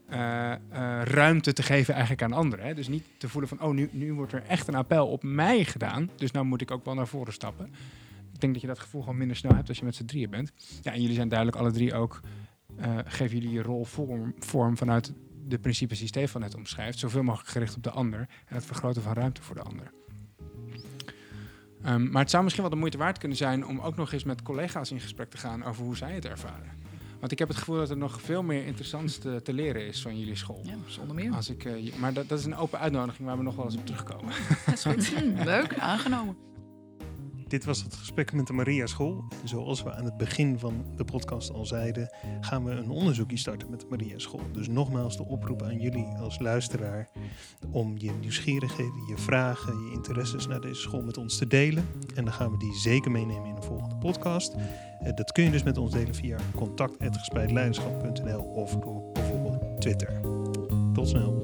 [0.06, 0.58] eh, eh,
[1.04, 2.64] ruimte te geven eigenlijk aan anderen.
[2.64, 2.74] Hè?
[2.74, 5.64] Dus niet te voelen van, oh, nu, nu wordt er echt een appel op mij
[5.64, 6.10] gedaan.
[6.16, 7.66] Dus nou moet ik ook wel naar voren stappen.
[8.32, 10.30] Ik denk dat je dat gevoel gewoon minder snel hebt als je met z'n drieën
[10.30, 10.52] bent.
[10.82, 12.20] Ja, en jullie zijn duidelijk alle drie ook,
[12.76, 15.12] eh, geven jullie je rol vorm, vorm vanuit
[15.46, 16.98] de principes die Stefan net omschrijft.
[16.98, 19.92] Zoveel mogelijk gericht op de ander en het vergroten van ruimte voor de ander.
[21.82, 24.24] Ehm, maar het zou misschien wel de moeite waard kunnen zijn om ook nog eens
[24.24, 26.80] met collega's in gesprek te gaan over hoe zij het ervaren.
[27.20, 30.02] Want ik heb het gevoel dat er nog veel meer interessants te, te leren is
[30.02, 30.60] van jullie school.
[30.64, 31.32] Ja, zonder meer.
[31.32, 33.76] Als ik, eh, maar dat, dat is een open uitnodiging waar we nog wel eens
[33.76, 34.34] op terugkomen.
[35.14, 36.36] Hmm, leuk, aangenomen.
[37.52, 39.24] Dit was het gesprek met de Maria School.
[39.44, 43.70] Zoals we aan het begin van de podcast al zeiden, gaan we een onderzoekje starten
[43.70, 44.40] met de Maria School.
[44.52, 47.08] Dus nogmaals de oproep aan jullie als luisteraar
[47.70, 51.86] om je nieuwsgierigheden, je vragen, je interesses naar deze school met ons te delen.
[52.14, 54.54] En dan gaan we die zeker meenemen in een volgende podcast.
[55.00, 60.20] Eh, Dat kun je dus met ons delen via contact.gespreidleiderschap.nl of door bijvoorbeeld Twitter.
[60.92, 61.42] Tot snel.